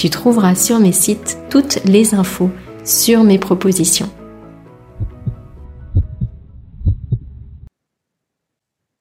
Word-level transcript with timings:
tu 0.00 0.08
trouveras 0.08 0.54
sur 0.54 0.80
mes 0.80 0.92
sites 0.92 1.36
toutes 1.50 1.84
les 1.84 2.14
infos 2.14 2.50
sur 2.86 3.22
mes 3.22 3.38
propositions. 3.38 4.08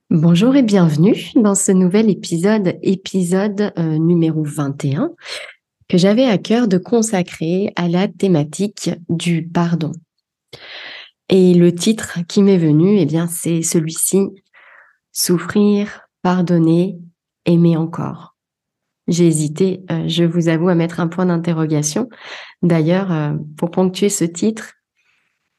Bonjour 0.09 0.57
et 0.57 0.61
bienvenue 0.61 1.31
dans 1.35 1.55
ce 1.55 1.71
nouvel 1.71 2.09
épisode, 2.09 2.77
épisode 2.83 3.71
euh, 3.77 3.97
numéro 3.97 4.43
21, 4.43 5.11
que 5.87 5.97
j'avais 5.97 6.25
à 6.25 6.37
cœur 6.37 6.67
de 6.67 6.77
consacrer 6.77 7.71
à 7.77 7.87
la 7.87 8.09
thématique 8.09 8.89
du 9.07 9.47
pardon. 9.47 9.93
Et 11.29 11.53
le 11.53 11.73
titre 11.73 12.19
qui 12.27 12.43
m'est 12.43 12.57
venu, 12.57 12.97
eh 12.97 13.05
bien, 13.05 13.27
c'est 13.27 13.61
celui-ci, 13.61 14.27
Souffrir, 15.13 16.01
pardonner, 16.23 16.97
aimer 17.45 17.77
encore 17.77 18.28
j'ai 19.09 19.27
hésité, 19.27 19.81
euh, 19.91 20.07
je 20.07 20.23
vous 20.23 20.47
avoue, 20.47 20.69
à 20.69 20.75
mettre 20.75 20.99
un 20.99 21.07
point 21.07 21.25
d'interrogation. 21.25 22.09
D'ailleurs, 22.61 23.11
euh, 23.11 23.33
pour 23.57 23.71
ponctuer 23.71 24.09
ce 24.09 24.23
titre, 24.23 24.73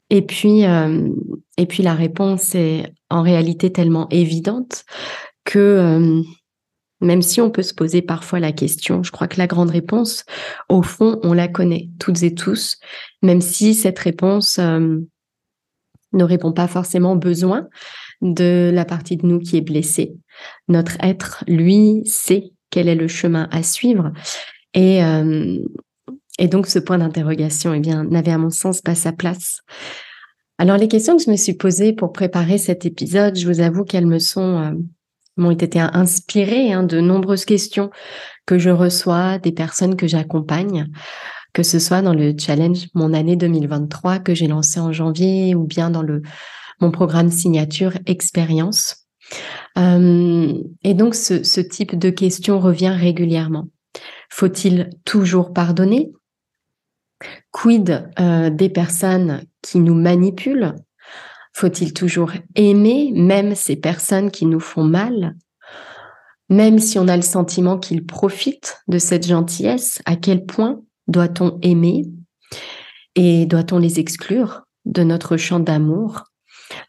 et 0.09 0.21
puis, 0.21 0.65
euh, 0.65 1.09
et 1.57 1.65
puis 1.65 1.83
la 1.83 1.93
réponse 1.93 2.55
est 2.55 2.93
en 3.09 3.21
réalité 3.21 3.71
tellement 3.71 4.09
évidente 4.09 4.83
que 5.45 6.21
même 6.99 7.21
si 7.21 7.41
on 7.41 7.49
peut 7.49 7.63
se 7.63 7.73
poser 7.73 8.01
parfois 8.01 8.39
la 8.39 8.51
question, 8.51 9.03
je 9.03 9.11
crois 9.11 9.27
que 9.27 9.37
la 9.37 9.47
grande 9.47 9.71
réponse, 9.71 10.23
au 10.69 10.81
fond, 10.81 11.19
on 11.23 11.33
la 11.33 11.47
connaît 11.47 11.89
toutes 11.97 12.23
et 12.23 12.35
tous, 12.35 12.77
même 13.21 13.41
si 13.41 13.73
cette 13.73 13.97
réponse 13.99 14.59
ne 14.59 16.23
répond 16.23 16.51
pas 16.51 16.67
forcément 16.67 17.13
aux 17.13 17.17
besoins 17.17 17.67
de 18.21 18.69
la 18.71 18.85
partie 18.85 19.17
de 19.17 19.25
nous 19.25 19.39
qui 19.39 19.57
est 19.57 19.61
blessée. 19.61 20.13
Notre 20.67 20.97
être, 21.01 21.43
lui, 21.47 22.03
sait 22.05 22.51
quel 22.71 22.87
est 22.87 22.95
le 22.95 23.07
chemin 23.07 23.47
à 23.51 23.61
suivre. 23.61 24.11
Et, 24.73 25.03
euh, 25.03 25.59
et 26.39 26.47
donc, 26.47 26.67
ce 26.67 26.79
point 26.79 26.97
d'interrogation, 26.97 27.73
eh 27.73 27.79
bien, 27.79 28.03
n'avait 28.05 28.31
à 28.31 28.37
mon 28.37 28.49
sens 28.49 28.81
pas 28.81 28.95
sa 28.95 29.11
place. 29.11 29.61
Alors, 30.57 30.77
les 30.77 30.87
questions 30.87 31.17
que 31.17 31.23
je 31.23 31.29
me 31.29 31.37
suis 31.37 31.53
posées 31.53 31.93
pour 31.93 32.13
préparer 32.13 32.57
cet 32.57 32.85
épisode, 32.85 33.37
je 33.37 33.47
vous 33.47 33.59
avoue 33.59 33.83
qu'elles 33.83 34.07
me 34.07 34.19
sont, 34.19 34.57
euh, 34.57 34.71
m'ont 35.37 35.51
été 35.51 35.79
inspirées 35.79 36.71
hein, 36.71 36.83
de 36.83 36.99
nombreuses 36.99 37.45
questions 37.45 37.89
que 38.45 38.57
je 38.57 38.69
reçois 38.69 39.37
des 39.37 39.51
personnes 39.51 39.95
que 39.95 40.07
j'accompagne, 40.07 40.87
que 41.53 41.63
ce 41.63 41.79
soit 41.79 42.01
dans 42.01 42.13
le 42.13 42.33
challenge 42.37 42.87
Mon 42.93 43.13
année 43.13 43.35
2023 43.35 44.19
que 44.19 44.33
j'ai 44.33 44.47
lancé 44.47 44.79
en 44.79 44.91
janvier 44.91 45.55
ou 45.55 45.65
bien 45.65 45.89
dans 45.89 46.01
le 46.01 46.21
mon 46.79 46.91
programme 46.91 47.29
signature 47.29 47.93
expérience. 48.07 49.07
Euh, 49.77 50.53
et 50.83 50.93
donc, 50.93 51.15
ce, 51.15 51.61
type 51.61 51.97
de 51.97 52.09
question 52.09 52.59
revient 52.59 52.95
régulièrement. 52.97 53.67
Faut-il 54.29 54.89
toujours 55.05 55.53
pardonner? 55.53 56.11
Quid 57.51 58.09
euh, 58.19 58.49
des 58.49 58.69
personnes 58.69 59.43
qui 59.61 59.79
nous 59.79 59.95
manipulent? 59.95 60.75
Faut-il 61.53 61.93
toujours 61.93 62.31
aimer 62.55 63.11
même 63.13 63.55
ces 63.55 63.75
personnes 63.75 64.31
qui 64.31 64.45
nous 64.45 64.59
font 64.59 64.83
mal? 64.83 65.35
Même 66.49 66.79
si 66.79 66.99
on 66.99 67.07
a 67.07 67.15
le 67.15 67.21
sentiment 67.21 67.77
qu'ils 67.77 68.05
profitent 68.05 68.81
de 68.87 68.97
cette 68.97 69.27
gentillesse, 69.27 70.01
à 70.05 70.15
quel 70.15 70.45
point 70.45 70.81
doit-on 71.07 71.59
aimer? 71.61 72.03
Et 73.15 73.45
doit-on 73.45 73.77
les 73.77 73.99
exclure 73.99 74.63
de 74.85 75.03
notre 75.03 75.37
champ 75.37 75.59
d'amour? 75.59 76.30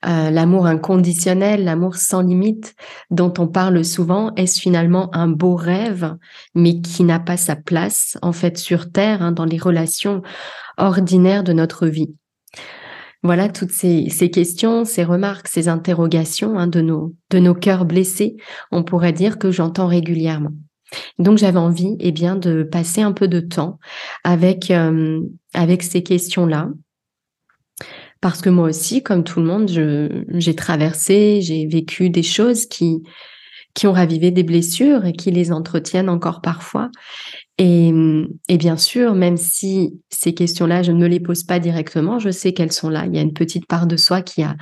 Euh, 0.06 0.30
l'amour 0.30 0.66
inconditionnel, 0.66 1.64
l'amour 1.64 1.96
sans 1.96 2.22
limite 2.22 2.74
dont 3.10 3.32
on 3.38 3.48
parle 3.48 3.84
souvent, 3.84 4.34
est-ce 4.36 4.60
finalement 4.60 5.14
un 5.14 5.28
beau 5.28 5.54
rêve, 5.54 6.16
mais 6.54 6.80
qui 6.80 7.04
n'a 7.04 7.20
pas 7.20 7.36
sa 7.36 7.56
place 7.56 8.18
en 8.22 8.32
fait 8.32 8.58
sur 8.58 8.90
Terre, 8.90 9.22
hein, 9.22 9.32
dans 9.32 9.44
les 9.44 9.58
relations 9.58 10.22
ordinaires 10.76 11.44
de 11.44 11.52
notre 11.52 11.86
vie? 11.86 12.14
Voilà 13.24 13.48
toutes 13.48 13.70
ces, 13.70 14.08
questions, 14.32 14.84
ces 14.84 15.04
remarques, 15.04 15.46
ces 15.46 15.68
interrogations 15.68 16.58
hein, 16.58 16.66
de 16.66 16.80
nos 16.80 17.14
de 17.30 17.38
nos 17.38 17.54
cœurs 17.54 17.84
blessés, 17.84 18.36
on 18.72 18.82
pourrait 18.82 19.12
dire 19.12 19.38
que 19.38 19.52
j'entends 19.52 19.86
régulièrement. 19.86 20.50
Donc 21.18 21.38
j'avais 21.38 21.58
envie, 21.58 21.96
eh 22.00 22.12
bien, 22.12 22.36
de 22.36 22.64
passer 22.64 23.00
un 23.00 23.12
peu 23.12 23.28
de 23.28 23.40
temps 23.40 23.78
avec 24.24 24.70
euh, 24.72 25.20
avec 25.54 25.84
ces 25.84 26.02
questions-là, 26.02 26.70
parce 28.22 28.40
que 28.40 28.48
moi 28.48 28.68
aussi, 28.68 29.02
comme 29.02 29.24
tout 29.24 29.40
le 29.40 29.46
monde, 29.46 29.68
j'ai 29.68 30.54
traversé, 30.54 31.40
j'ai 31.42 31.66
vécu 31.66 32.08
des 32.08 32.22
choses 32.22 32.66
qui, 32.66 33.02
qui 33.74 33.88
ont 33.88 33.92
ravivé 33.92 34.30
des 34.30 34.44
blessures 34.44 35.04
et 35.04 35.12
qui 35.12 35.32
les 35.32 35.50
entretiennent 35.50 36.08
encore 36.08 36.40
parfois. 36.40 36.88
Et, 37.58 37.92
et 38.48 38.58
bien 38.58 38.76
sûr, 38.76 39.16
même 39.16 39.36
si 39.36 40.00
ces 40.08 40.34
questions-là, 40.34 40.84
je 40.84 40.92
ne 40.92 40.98
me 40.98 41.08
les 41.08 41.18
pose 41.18 41.42
pas 41.42 41.58
directement, 41.58 42.20
je 42.20 42.30
sais 42.30 42.52
qu'elles 42.52 42.72
sont 42.72 42.90
là. 42.90 43.06
Il 43.06 43.14
y 43.14 43.18
a 43.18 43.22
une 43.22 43.34
petite 43.34 43.66
part 43.66 43.88
de 43.88 43.96
soi 43.96 44.22
qui 44.22 44.44
a 44.44 44.56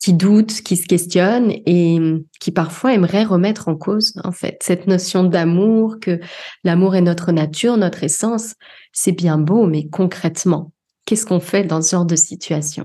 qui 0.00 0.12
doute, 0.12 0.62
qui 0.62 0.76
se 0.76 0.86
questionne 0.86 1.50
et 1.66 1.98
qui 2.38 2.52
parfois 2.52 2.94
aimerait 2.94 3.24
remettre 3.24 3.66
en 3.66 3.74
cause 3.74 4.14
en 4.22 4.30
fait 4.30 4.58
cette 4.62 4.86
notion 4.86 5.24
d'amour, 5.24 5.96
que 6.00 6.20
l'amour 6.62 6.94
est 6.94 7.00
notre 7.00 7.32
nature, 7.32 7.76
notre 7.76 8.04
essence. 8.04 8.54
C'est 8.92 9.10
bien 9.10 9.38
beau, 9.38 9.66
mais 9.66 9.88
concrètement, 9.88 10.70
Qu'est-ce 11.08 11.24
qu'on 11.24 11.40
fait 11.40 11.64
dans 11.64 11.80
ce 11.80 11.92
genre 11.92 12.04
de 12.04 12.16
situation? 12.16 12.84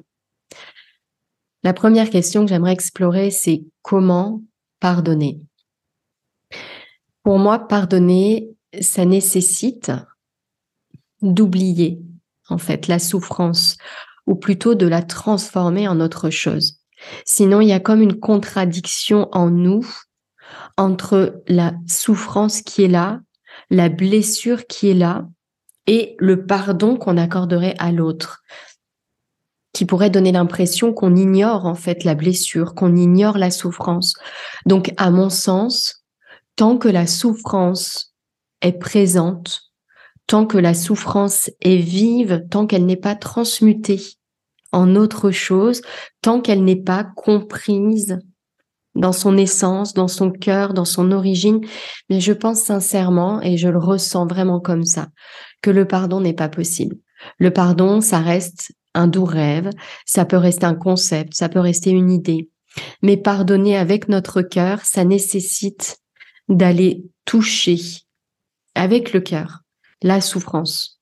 La 1.61 1.73
première 1.73 2.09
question 2.09 2.45
que 2.45 2.47
j'aimerais 2.47 2.71
explorer, 2.71 3.31
c'est 3.31 3.65
comment 3.81 4.41
pardonner? 4.79 5.41
Pour 7.23 7.37
moi, 7.37 7.67
pardonner, 7.67 8.55
ça 8.79 9.03
nécessite 9.03 9.91
d'oublier 11.21 11.99
en 12.47 12.57
fait 12.57 12.87
la 12.87 12.97
souffrance 12.97 13.75
ou 14.25 14.35
plutôt 14.35 14.73
de 14.73 14.87
la 14.87 15.01
transformer 15.01 15.89
en 15.89 15.99
autre 15.99 16.29
chose. 16.29 16.79
Sinon, 17.25 17.59
il 17.59 17.67
y 17.67 17.73
a 17.73 17.81
comme 17.81 18.01
une 18.01 18.21
contradiction 18.21 19.27
en 19.33 19.49
nous 19.49 19.85
entre 20.77 21.43
la 21.49 21.73
souffrance 21.89 22.61
qui 22.61 22.83
est 22.83 22.87
là, 22.87 23.19
la 23.69 23.89
blessure 23.89 24.65
qui 24.65 24.91
est 24.91 24.93
là, 24.93 25.27
et 25.87 26.15
le 26.19 26.45
pardon 26.45 26.97
qu'on 26.97 27.17
accorderait 27.17 27.75
à 27.79 27.91
l'autre, 27.91 28.43
qui 29.73 29.85
pourrait 29.85 30.09
donner 30.09 30.31
l'impression 30.31 30.93
qu'on 30.93 31.15
ignore 31.15 31.65
en 31.65 31.75
fait 31.75 32.03
la 32.03 32.15
blessure, 32.15 32.75
qu'on 32.75 32.95
ignore 32.95 33.37
la 33.37 33.51
souffrance. 33.51 34.13
Donc, 34.65 34.93
à 34.97 35.09
mon 35.09 35.29
sens, 35.29 36.05
tant 36.55 36.77
que 36.77 36.87
la 36.87 37.07
souffrance 37.07 38.13
est 38.61 38.79
présente, 38.79 39.73
tant 40.27 40.45
que 40.45 40.57
la 40.57 40.73
souffrance 40.73 41.49
est 41.61 41.77
vive, 41.77 42.45
tant 42.49 42.67
qu'elle 42.67 42.85
n'est 42.85 42.95
pas 42.95 43.15
transmutée 43.15 44.01
en 44.71 44.95
autre 44.95 45.31
chose, 45.31 45.81
tant 46.21 46.39
qu'elle 46.39 46.63
n'est 46.63 46.81
pas 46.81 47.03
comprise 47.03 48.19
dans 48.95 49.11
son 49.11 49.37
essence, 49.37 49.93
dans 49.93 50.07
son 50.07 50.31
cœur, 50.31 50.73
dans 50.73 50.85
son 50.85 51.11
origine. 51.11 51.61
Mais 52.09 52.19
je 52.19 52.31
pense 52.31 52.61
sincèrement, 52.61 53.41
et 53.41 53.57
je 53.57 53.67
le 53.69 53.79
ressens 53.79 54.27
vraiment 54.27 54.59
comme 54.59 54.85
ça, 54.85 55.07
que 55.63 55.71
le 55.71 55.87
pardon 55.87 56.21
n'est 56.21 56.33
pas 56.33 56.49
possible. 56.49 56.97
Le 57.39 57.51
pardon, 57.51 58.01
ça 58.01 58.19
reste 58.19 58.73
un 58.93 59.07
doux 59.07 59.25
rêve, 59.25 59.71
ça 60.05 60.25
peut 60.25 60.37
rester 60.37 60.65
un 60.65 60.75
concept, 60.75 61.33
ça 61.33 61.49
peut 61.49 61.59
rester 61.59 61.89
une 61.89 62.11
idée. 62.11 62.51
Mais 63.01 63.17
pardonner 63.17 63.77
avec 63.77 64.09
notre 64.09 64.41
cœur, 64.41 64.81
ça 64.81 65.05
nécessite 65.05 65.97
d'aller 66.49 67.05
toucher 67.25 67.79
avec 68.75 69.13
le 69.13 69.21
cœur 69.21 69.61
la 70.01 70.19
souffrance, 70.19 70.99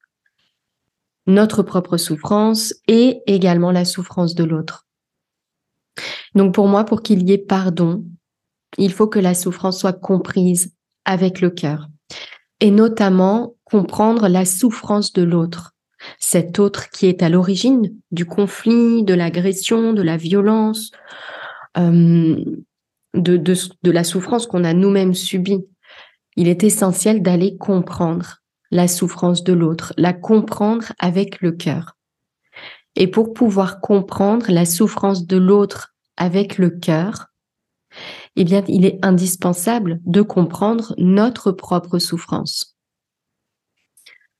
notre 1.25 1.63
propre 1.63 1.97
souffrance 1.97 2.75
et 2.87 3.21
également 3.25 3.71
la 3.71 3.83
souffrance 3.83 4.35
de 4.35 4.43
l'autre. 4.43 4.85
Donc 6.35 6.53
pour 6.53 6.67
moi, 6.67 6.85
pour 6.85 7.01
qu'il 7.01 7.27
y 7.27 7.33
ait 7.33 7.39
pardon, 7.39 8.05
il 8.77 8.93
faut 8.93 9.07
que 9.07 9.19
la 9.19 9.33
souffrance 9.33 9.79
soit 9.79 9.99
comprise 9.99 10.75
avec 11.03 11.41
le 11.41 11.49
cœur 11.49 11.89
et 12.61 12.69
notamment 12.69 13.55
comprendre 13.71 14.27
la 14.27 14.44
souffrance 14.44 15.13
de 15.13 15.23
l'autre, 15.23 15.73
cet 16.19 16.59
autre 16.59 16.89
qui 16.89 17.07
est 17.07 17.23
à 17.23 17.29
l'origine 17.29 17.95
du 18.12 18.25
conflit, 18.25 19.03
de 19.03 19.13
l'agression, 19.13 19.94
de 19.94 20.01
la 20.01 20.18
violence, 20.18 20.91
euh, 21.77 22.44
de, 23.13 23.38
de, 23.38 23.56
de 23.83 23.91
la 23.91 24.03
souffrance 24.03 24.45
qu'on 24.45 24.65
a 24.65 24.73
nous-mêmes 24.73 25.13
subie. 25.13 25.65
Il 26.35 26.47
est 26.50 26.63
essentiel 26.63 27.21
d'aller 27.21 27.57
comprendre 27.57 28.38
la 28.71 28.88
souffrance 28.88 29.44
de 29.44 29.53
l'autre, 29.53 29.94
la 29.97 30.13
comprendre 30.13 30.91
avec 31.00 31.41
le 31.41 31.51
cœur. 31.51 31.97
Et 32.95 33.07
pour 33.07 33.33
pouvoir 33.33 33.79
comprendre 33.79 34.47
la 34.50 34.65
souffrance 34.65 35.25
de 35.25 35.38
l'autre 35.38 35.94
avec 36.18 36.57
le 36.57 36.69
cœur, 36.69 37.27
eh 38.35 38.44
bien, 38.44 38.63
il 38.68 38.85
est 38.85 39.00
indispensable 39.01 40.00
de 40.06 40.21
comprendre 40.21 40.94
notre 40.97 41.51
propre 41.51 42.00
souffrance, 42.00 42.70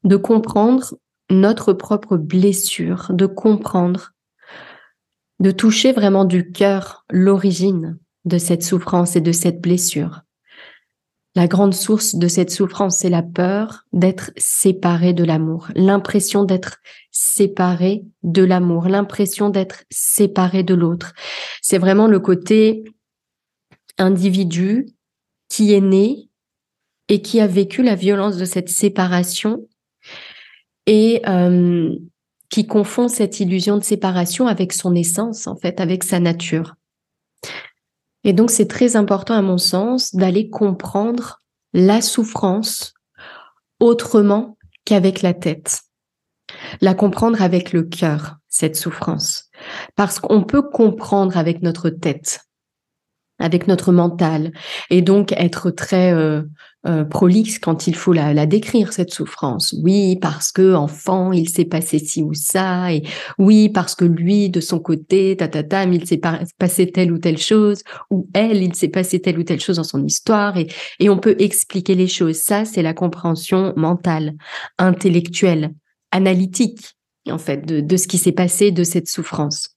de 0.04 0.16
comprendre 0.16 0.96
notre 1.30 1.74
propre 1.74 2.18
blessure, 2.18 3.12
de 3.14 3.26
comprendre, 3.26 4.12
de 5.40 5.52
toucher 5.52 5.92
vraiment 5.92 6.26
du 6.26 6.52
cœur 6.52 7.06
l'origine 7.10 7.98
de 8.26 8.38
cette 8.38 8.64
souffrance 8.64 9.16
et 9.16 9.22
de 9.22 9.32
cette 9.32 9.62
blessure. 9.62 10.22
La 11.34 11.48
grande 11.48 11.74
source 11.74 12.16
de 12.16 12.28
cette 12.28 12.52
souffrance, 12.52 12.98
c'est 12.98 13.10
la 13.10 13.24
peur 13.24 13.86
d'être 13.94 14.32
séparé 14.36 15.14
de 15.14 15.24
l'amour, 15.24 15.70
l'impression 15.76 16.44
d'être 16.44 16.80
séparé 17.12 18.04
de 18.24 18.44
l'amour, 18.44 18.90
l'impression 18.90 19.50
d'être 19.50 19.86
séparé 19.90 20.64
de 20.64 20.74
l'autre. 20.74 21.14
C'est 21.62 21.78
vraiment 21.78 22.08
le 22.08 22.20
côté 22.20 22.84
individu 23.98 24.88
qui 25.48 25.74
est 25.74 25.82
né 25.82 26.30
et 27.08 27.22
qui 27.22 27.40
a 27.40 27.48
vécu 27.48 27.82
la 27.82 27.96
violence 27.96 28.36
de 28.36 28.46
cette 28.46 28.70
séparation 28.70 29.68
et 30.86 31.22
euh, 31.28 31.96
qui 32.50 32.68
confond 32.68 33.08
cette 33.08 33.40
illusion 33.40 33.78
de 33.78 33.84
séparation 33.84 34.48
avec 34.48 34.74
son 34.74 34.94
essence, 34.96 35.48
en 35.48 35.56
fait, 35.56 35.80
avec 35.80 36.04
sa 36.04 36.20
nature. 36.20 36.76
Et 38.24 38.34
donc, 38.34 38.52
c'est 38.52 38.68
très 38.68 38.96
important, 38.96 39.34
à 39.34 39.42
mon 39.42 39.58
sens, 39.58 40.14
d'aller 40.14 40.50
comprendre 40.50 41.40
la 41.74 42.02
souffrance 42.02 42.94
autrement 43.80 44.58
qu'avec 44.86 45.22
la 45.22 45.34
tête. 45.34 45.82
La 46.82 46.94
comprendre 46.94 47.42
avec 47.42 47.72
le 47.72 47.84
cœur, 47.84 48.38
cette 48.48 48.76
souffrance. 48.76 49.50
Parce 49.96 50.20
qu'on 50.20 50.44
peut 50.44 50.62
comprendre 50.62 51.38
avec 51.38 51.62
notre 51.62 51.90
tête, 51.90 52.42
avec 53.42 53.68
notre 53.68 53.92
mental, 53.92 54.54
et 54.90 55.02
donc 55.02 55.34
être 55.34 55.72
très 55.72 56.14
euh, 56.14 56.44
euh, 56.88 57.04
prolixe 57.04 57.60
quand 57.60 57.88
il 57.88 57.96
faut 57.96 58.14
la, 58.14 58.46
décrire 58.46 58.94
cette 58.94 59.12
souffrance. 59.12 59.76
Oui, 59.84 60.18
parce 60.22 60.52
que 60.52 60.74
enfant, 60.74 61.32
il 61.32 61.50
s'est 61.50 61.66
passé 61.66 62.00
ci 62.00 62.24
ou 62.24 62.34
ça, 62.34 62.94
et 62.94 63.04
oui, 63.38 63.70
parce 63.70 63.96
que 63.96 64.06
lui, 64.06 64.50
de 64.50 64.62
son 64.62 64.80
côté, 64.80 65.36
ta 65.38 65.48
ta, 65.48 65.64
ta 65.64 65.84
il 65.84 66.08
s'est 66.08 66.22
passé 66.58 66.92
telle 66.92 67.12
ou 67.12 67.18
telle 67.18 67.38
chose, 67.38 67.84
ou 68.10 68.30
elle, 68.34 68.64
il 68.64 68.76
s'est 68.76 68.88
passé 68.88 69.20
telle 69.20 69.40
ou 69.40 69.44
telle 69.44 69.60
chose 69.60 69.78
dans 69.78 69.84
son 69.84 70.06
histoire, 70.06 70.56
et, 70.58 71.10
on 71.10 71.18
peut 71.18 71.36
expliquer 71.40 71.94
les 71.94 72.08
choses. 72.08 72.38
Ça, 72.38 72.64
c'est 72.64 72.82
la 72.82 72.94
compréhension 72.94 73.74
mentale, 73.76 74.36
intellectuelle, 74.78 75.74
analytique, 76.12 76.96
en 77.30 77.38
fait, 77.38 77.66
de 77.66 77.98
ce 77.98 78.08
qui 78.08 78.18
s'est 78.18 78.32
passé 78.32 78.72
de 78.72 78.84
cette 78.86 79.10
souffrance. 79.10 79.76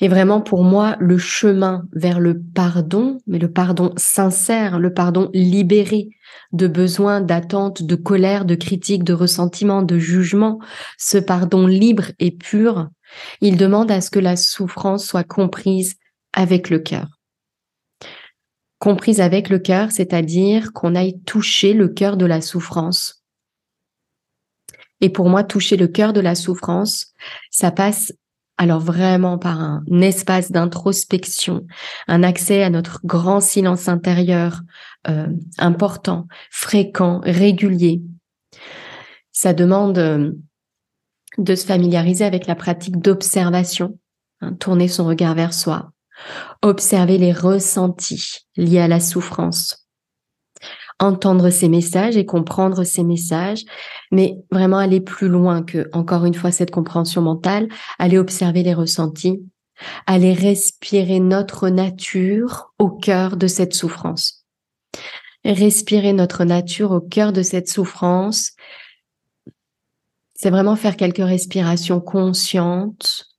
Et 0.00 0.08
vraiment, 0.08 0.40
pour 0.40 0.64
moi, 0.64 0.96
le 0.98 1.18
chemin 1.18 1.86
vers 1.92 2.20
le 2.20 2.40
pardon, 2.40 3.18
mais 3.26 3.38
le 3.38 3.52
pardon 3.52 3.92
sincère, 3.96 4.78
le 4.78 4.94
pardon 4.94 5.30
libéré 5.34 6.08
de 6.52 6.66
besoins, 6.66 7.20
d'attentes, 7.20 7.82
de 7.82 7.94
colère, 7.96 8.44
de 8.46 8.54
critiques, 8.54 9.04
de 9.04 9.12
ressentiment, 9.12 9.82
de 9.82 9.98
jugement, 9.98 10.58
ce 10.96 11.18
pardon 11.18 11.66
libre 11.66 12.12
et 12.18 12.30
pur, 12.30 12.88
il 13.40 13.56
demande 13.56 13.90
à 13.90 14.00
ce 14.00 14.10
que 14.10 14.18
la 14.18 14.36
souffrance 14.36 15.06
soit 15.06 15.24
comprise 15.24 15.96
avec 16.32 16.70
le 16.70 16.78
cœur. 16.78 17.06
Comprise 18.78 19.20
avec 19.20 19.50
le 19.50 19.58
cœur, 19.58 19.92
c'est-à-dire 19.92 20.72
qu'on 20.72 20.94
aille 20.94 21.20
toucher 21.24 21.74
le 21.74 21.88
cœur 21.88 22.16
de 22.16 22.24
la 22.24 22.40
souffrance. 22.40 23.22
Et 25.02 25.10
pour 25.10 25.28
moi, 25.28 25.44
toucher 25.44 25.76
le 25.76 25.88
cœur 25.88 26.12
de 26.14 26.20
la 26.20 26.34
souffrance, 26.34 27.12
ça 27.50 27.70
passe 27.70 28.12
alors 28.60 28.80
vraiment 28.80 29.38
par 29.38 29.58
un 29.58 29.82
espace 30.02 30.52
d'introspection, 30.52 31.66
un 32.08 32.22
accès 32.22 32.62
à 32.62 32.68
notre 32.68 33.00
grand 33.04 33.40
silence 33.40 33.88
intérieur 33.88 34.60
euh, 35.08 35.28
important, 35.56 36.26
fréquent, 36.50 37.22
régulier. 37.24 38.02
Ça 39.32 39.54
demande 39.54 39.96
euh, 39.96 40.32
de 41.38 41.54
se 41.54 41.64
familiariser 41.64 42.26
avec 42.26 42.46
la 42.46 42.54
pratique 42.54 42.98
d'observation, 42.98 43.98
hein, 44.42 44.52
tourner 44.52 44.88
son 44.88 45.06
regard 45.06 45.34
vers 45.34 45.54
soi, 45.54 45.92
observer 46.60 47.16
les 47.16 47.32
ressentis 47.32 48.40
liés 48.58 48.80
à 48.80 48.88
la 48.88 49.00
souffrance, 49.00 49.88
entendre 51.00 51.50
ces 51.50 51.68
messages 51.68 52.16
et 52.16 52.26
comprendre 52.26 52.84
ces 52.84 53.02
messages, 53.02 53.64
mais 54.12 54.36
vraiment 54.52 54.76
aller 54.76 55.00
plus 55.00 55.28
loin 55.28 55.62
que, 55.62 55.88
encore 55.92 56.26
une 56.26 56.34
fois, 56.34 56.52
cette 56.52 56.70
compréhension 56.70 57.22
mentale, 57.22 57.68
aller 57.98 58.18
observer 58.18 58.62
les 58.62 58.74
ressentis, 58.74 59.42
aller 60.06 60.34
respirer 60.34 61.18
notre 61.18 61.70
nature 61.70 62.72
au 62.78 62.90
cœur 62.90 63.36
de 63.36 63.46
cette 63.46 63.74
souffrance. 63.74 64.44
Respirer 65.44 66.12
notre 66.12 66.44
nature 66.44 66.90
au 66.90 67.00
cœur 67.00 67.32
de 67.32 67.42
cette 67.42 67.68
souffrance, 67.68 68.52
c'est 70.34 70.50
vraiment 70.50 70.76
faire 70.76 70.96
quelques 70.96 71.16
respirations 71.18 72.00
conscientes, 72.00 73.29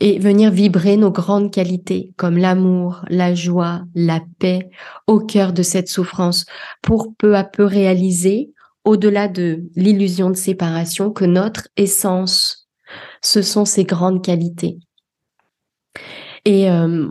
et 0.00 0.18
venir 0.18 0.50
vibrer 0.50 0.96
nos 0.96 1.10
grandes 1.10 1.52
qualités 1.52 2.12
comme 2.16 2.36
l'amour, 2.36 3.04
la 3.08 3.34
joie, 3.34 3.82
la 3.94 4.20
paix 4.38 4.70
au 5.06 5.20
cœur 5.20 5.52
de 5.52 5.62
cette 5.62 5.88
souffrance 5.88 6.46
pour 6.82 7.14
peu 7.16 7.36
à 7.36 7.44
peu 7.44 7.64
réaliser, 7.64 8.52
au-delà 8.84 9.28
de 9.28 9.64
l'illusion 9.74 10.30
de 10.30 10.36
séparation, 10.36 11.10
que 11.10 11.24
notre 11.24 11.68
essence, 11.76 12.68
ce 13.22 13.42
sont 13.42 13.64
ces 13.64 13.84
grandes 13.84 14.24
qualités. 14.24 14.78
Et 16.44 16.70
euh, 16.70 17.08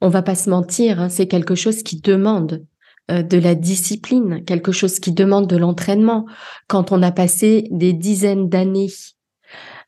on 0.00 0.08
va 0.08 0.22
pas 0.22 0.34
se 0.34 0.50
mentir, 0.50 1.00
hein, 1.00 1.08
c'est 1.08 1.28
quelque 1.28 1.54
chose 1.54 1.82
qui 1.82 2.00
demande 2.00 2.64
euh, 3.10 3.22
de 3.22 3.38
la 3.38 3.54
discipline, 3.54 4.44
quelque 4.44 4.72
chose 4.72 4.98
qui 5.00 5.12
demande 5.12 5.46
de 5.46 5.56
l'entraînement. 5.56 6.26
Quand 6.66 6.92
on 6.92 7.02
a 7.02 7.12
passé 7.12 7.68
des 7.70 7.92
dizaines 7.92 8.48
d'années 8.48 8.90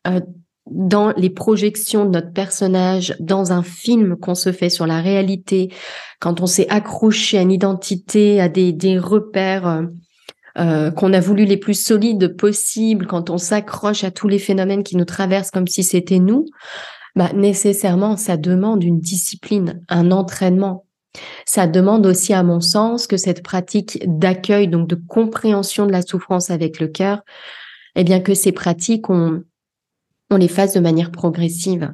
euh, 0.07 0.21
dans 0.69 1.13
les 1.15 1.29
projections 1.29 2.05
de 2.05 2.11
notre 2.11 2.33
personnage, 2.33 3.15
dans 3.19 3.51
un 3.51 3.61
film 3.61 4.15
qu'on 4.15 4.35
se 4.35 4.51
fait 4.51 4.69
sur 4.69 4.87
la 4.87 5.01
réalité, 5.01 5.71
quand 6.19 6.41
on 6.41 6.47
s'est 6.47 6.67
accroché 6.69 7.37
à 7.37 7.41
une 7.41 7.51
identité, 7.51 8.41
à 8.41 8.49
des, 8.49 8.73
des 8.73 8.97
repères 8.97 9.67
euh, 9.67 9.83
euh, 10.57 10.89
qu'on 10.89 11.13
a 11.13 11.19
voulu 11.19 11.45
les 11.45 11.57
plus 11.57 11.79
solides 11.79 12.35
possibles, 12.35 13.05
quand 13.05 13.29
on 13.29 13.37
s'accroche 13.37 14.03
à 14.03 14.11
tous 14.11 14.27
les 14.27 14.39
phénomènes 14.39 14.83
qui 14.83 14.97
nous 14.97 15.05
traversent 15.05 15.51
comme 15.51 15.67
si 15.67 15.83
c'était 15.83 16.19
nous, 16.19 16.45
bah, 17.15 17.31
nécessairement, 17.33 18.17
ça 18.17 18.37
demande 18.37 18.83
une 18.83 18.99
discipline, 18.99 19.83
un 19.89 20.11
entraînement. 20.11 20.85
Ça 21.45 21.67
demande 21.67 22.05
aussi, 22.05 22.33
à 22.33 22.43
mon 22.43 22.59
sens, 22.59 23.07
que 23.07 23.17
cette 23.17 23.43
pratique 23.43 23.99
d'accueil, 24.05 24.67
donc 24.67 24.87
de 24.87 24.95
compréhension 24.95 25.85
de 25.85 25.91
la 25.91 26.01
souffrance 26.01 26.49
avec 26.49 26.79
le 26.79 26.87
cœur, 26.87 27.21
eh 27.95 28.03
bien 28.03 28.19
que 28.19 28.33
ces 28.33 28.51
pratiques 28.51 29.09
ont 29.09 29.43
les 30.37 30.47
fasse 30.47 30.73
de 30.73 30.79
manière 30.79 31.11
progressive, 31.11 31.93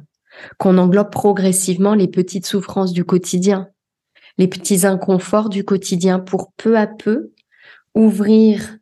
qu'on 0.58 0.78
englobe 0.78 1.10
progressivement 1.10 1.94
les 1.94 2.08
petites 2.08 2.46
souffrances 2.46 2.92
du 2.92 3.04
quotidien, 3.04 3.68
les 4.38 4.48
petits 4.48 4.86
inconforts 4.86 5.48
du 5.48 5.64
quotidien 5.64 6.18
pour 6.18 6.52
peu 6.56 6.78
à 6.78 6.86
peu 6.86 7.32
ouvrir 7.94 8.78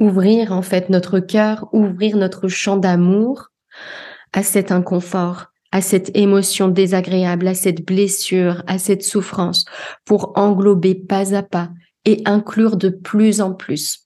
ouvrir 0.00 0.52
en 0.52 0.62
fait 0.62 0.88
notre 0.90 1.20
cœur, 1.20 1.68
ouvrir 1.72 2.16
notre 2.16 2.48
champ 2.48 2.76
d'amour 2.76 3.48
à 4.32 4.42
cet 4.42 4.72
inconfort, 4.72 5.46
à 5.70 5.80
cette 5.80 6.16
émotion 6.16 6.68
désagréable, 6.68 7.46
à 7.46 7.54
cette 7.54 7.84
blessure, 7.84 8.62
à 8.66 8.78
cette 8.78 9.02
souffrance, 9.02 9.64
pour 10.04 10.32
englober 10.36 10.94
pas 10.94 11.34
à 11.34 11.42
pas 11.42 11.70
et 12.04 12.22
inclure 12.24 12.76
de 12.76 12.88
plus 12.88 13.40
en 13.40 13.54
plus. 13.54 14.01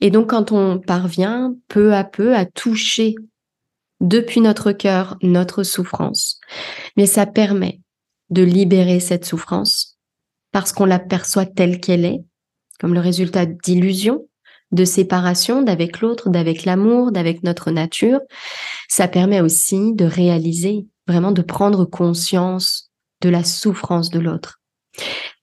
Et 0.00 0.10
donc 0.10 0.30
quand 0.30 0.52
on 0.52 0.78
parvient 0.78 1.54
peu 1.68 1.94
à 1.94 2.04
peu 2.04 2.34
à 2.34 2.44
toucher 2.44 3.14
depuis 4.00 4.40
notre 4.40 4.72
cœur 4.72 5.16
notre 5.22 5.62
souffrance, 5.62 6.40
mais 6.96 7.06
ça 7.06 7.26
permet 7.26 7.80
de 8.30 8.42
libérer 8.42 9.00
cette 9.00 9.24
souffrance 9.24 9.98
parce 10.52 10.72
qu'on 10.72 10.84
l'aperçoit 10.84 11.46
telle 11.46 11.80
qu'elle 11.80 12.04
est, 12.04 12.24
comme 12.80 12.94
le 12.94 13.00
résultat 13.00 13.46
d'illusions, 13.46 14.26
de 14.72 14.84
séparation 14.84 15.62
d'avec 15.62 16.00
l'autre, 16.00 16.28
d'avec 16.30 16.64
l'amour, 16.64 17.12
d'avec 17.12 17.42
notre 17.42 17.70
nature. 17.70 18.20
Ça 18.88 19.08
permet 19.08 19.40
aussi 19.40 19.94
de 19.94 20.04
réaliser, 20.04 20.86
vraiment 21.06 21.32
de 21.32 21.42
prendre 21.42 21.84
conscience 21.84 22.90
de 23.22 23.28
la 23.28 23.44
souffrance 23.44 24.10
de 24.10 24.18
l'autre. 24.18 24.60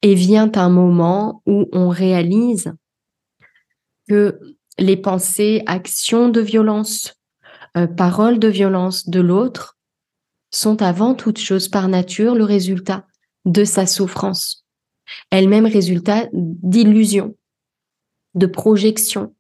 Et 0.01 0.15
vient 0.15 0.51
un 0.55 0.70
moment 0.70 1.41
où 1.46 1.67
on 1.72 1.89
réalise 1.89 2.74
que 4.07 4.39
les 4.77 4.98
pensées, 4.98 5.63
actions 5.65 6.29
de 6.29 6.41
violence, 6.41 7.15
euh, 7.77 7.88
paroles 7.88 8.39
de 8.39 8.48
violence 8.48 9.10
de 9.10 9.19
l'autre 9.19 9.77
sont 10.51 10.81
avant 10.81 11.15
toute 11.15 11.39
chose 11.39 11.67
par 11.67 11.88
nature 11.88 12.36
le 12.36 12.43
résultat 12.43 13.05
de 13.45 13.63
sa 13.63 13.86
souffrance, 13.86 14.65
elle-même 15.31 15.65
résultat 15.65 16.27
d'illusion, 16.33 17.36
de 18.36 18.45
projection, 18.45 19.36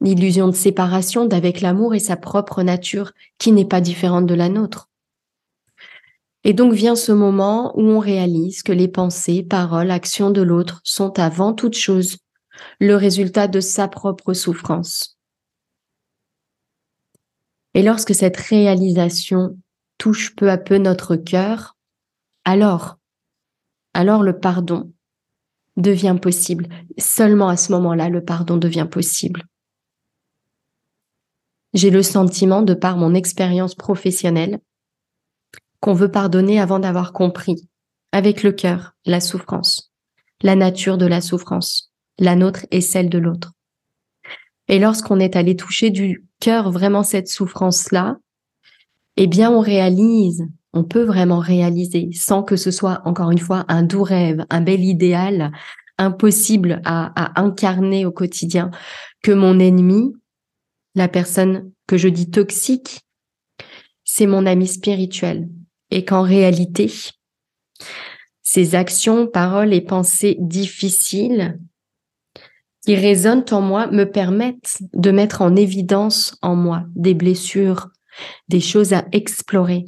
d'illusion 0.00 0.48
de 0.48 0.54
séparation 0.54 1.24
d'avec 1.24 1.60
l'amour 1.60 1.94
et 1.94 1.98
sa 1.98 2.16
propre 2.16 2.62
nature 2.62 3.12
qui 3.38 3.52
n'est 3.52 3.64
pas 3.64 3.80
différente 3.80 4.26
de 4.26 4.34
la 4.34 4.48
nôtre. 4.48 4.88
Et 6.44 6.54
donc 6.54 6.72
vient 6.72 6.96
ce 6.96 7.12
moment 7.12 7.78
où 7.78 7.82
on 7.82 7.98
réalise 7.98 8.62
que 8.62 8.72
les 8.72 8.88
pensées, 8.88 9.42
paroles, 9.42 9.90
actions 9.90 10.30
de 10.30 10.40
l'autre 10.40 10.80
sont 10.84 11.18
avant 11.18 11.52
toute 11.52 11.76
chose 11.76 12.16
le 12.78 12.96
résultat 12.96 13.48
de 13.48 13.60
sa 13.60 13.88
propre 13.88 14.32
souffrance. 14.32 15.18
Et 17.74 17.82
lorsque 17.82 18.14
cette 18.14 18.36
réalisation 18.36 19.56
touche 19.98 20.34
peu 20.34 20.50
à 20.50 20.58
peu 20.58 20.78
notre 20.78 21.16
cœur, 21.16 21.76
alors, 22.44 22.98
alors 23.94 24.22
le 24.22 24.38
pardon 24.38 24.92
devient 25.76 26.16
possible. 26.20 26.68
Seulement 26.98 27.48
à 27.48 27.56
ce 27.56 27.72
moment-là, 27.72 28.08
le 28.08 28.24
pardon 28.24 28.56
devient 28.56 28.88
possible. 28.90 29.44
J'ai 31.72 31.90
le 31.90 32.02
sentiment, 32.02 32.62
de 32.62 32.74
par 32.74 32.96
mon 32.96 33.14
expérience 33.14 33.74
professionnelle, 33.74 34.58
qu'on 35.80 35.94
veut 35.94 36.10
pardonner 36.10 36.60
avant 36.60 36.80
d'avoir 36.80 37.12
compris, 37.12 37.68
avec 38.12 38.42
le 38.42 38.52
cœur, 38.52 38.94
la 39.06 39.20
souffrance, 39.20 39.92
la 40.42 40.56
nature 40.56 40.98
de 40.98 41.06
la 41.06 41.20
souffrance, 41.20 41.89
la 42.20 42.36
nôtre 42.36 42.66
et 42.70 42.80
celle 42.80 43.08
de 43.08 43.18
l'autre. 43.18 43.52
Et 44.68 44.78
lorsqu'on 44.78 45.18
est 45.18 45.34
allé 45.34 45.56
toucher 45.56 45.90
du 45.90 46.24
cœur 46.38 46.70
vraiment 46.70 47.02
cette 47.02 47.26
souffrance-là, 47.26 48.18
eh 49.16 49.26
bien, 49.26 49.50
on 49.50 49.58
réalise, 49.58 50.46
on 50.72 50.84
peut 50.84 51.02
vraiment 51.02 51.40
réaliser, 51.40 52.10
sans 52.12 52.44
que 52.44 52.54
ce 52.54 52.70
soit, 52.70 53.02
encore 53.04 53.32
une 53.32 53.38
fois, 53.38 53.64
un 53.66 53.82
doux 53.82 54.04
rêve, 54.04 54.46
un 54.48 54.60
bel 54.60 54.84
idéal, 54.84 55.50
impossible 55.98 56.80
à, 56.84 57.40
incarner 57.40 58.06
au 58.06 58.12
quotidien, 58.12 58.70
que 59.22 59.32
mon 59.32 59.58
ennemi, 59.58 60.14
la 60.94 61.08
personne 61.08 61.72
que 61.86 61.98
je 61.98 62.08
dis 62.08 62.30
toxique, 62.30 63.00
c'est 64.04 64.26
mon 64.26 64.46
ami 64.46 64.66
spirituel. 64.66 65.48
Et 65.90 66.04
qu'en 66.04 66.22
réalité, 66.22 66.92
ces 68.42 68.74
actions, 68.76 69.26
paroles 69.26 69.74
et 69.74 69.80
pensées 69.80 70.36
difficiles 70.38 71.58
qui 72.90 72.96
résonnent 72.96 73.44
en 73.52 73.60
moi 73.60 73.86
me 73.86 74.02
permettent 74.02 74.78
de 74.94 75.12
mettre 75.12 75.42
en 75.42 75.54
évidence 75.54 76.36
en 76.42 76.56
moi 76.56 76.82
des 76.96 77.14
blessures, 77.14 77.88
des 78.48 78.58
choses 78.58 78.92
à 78.92 79.04
explorer. 79.12 79.84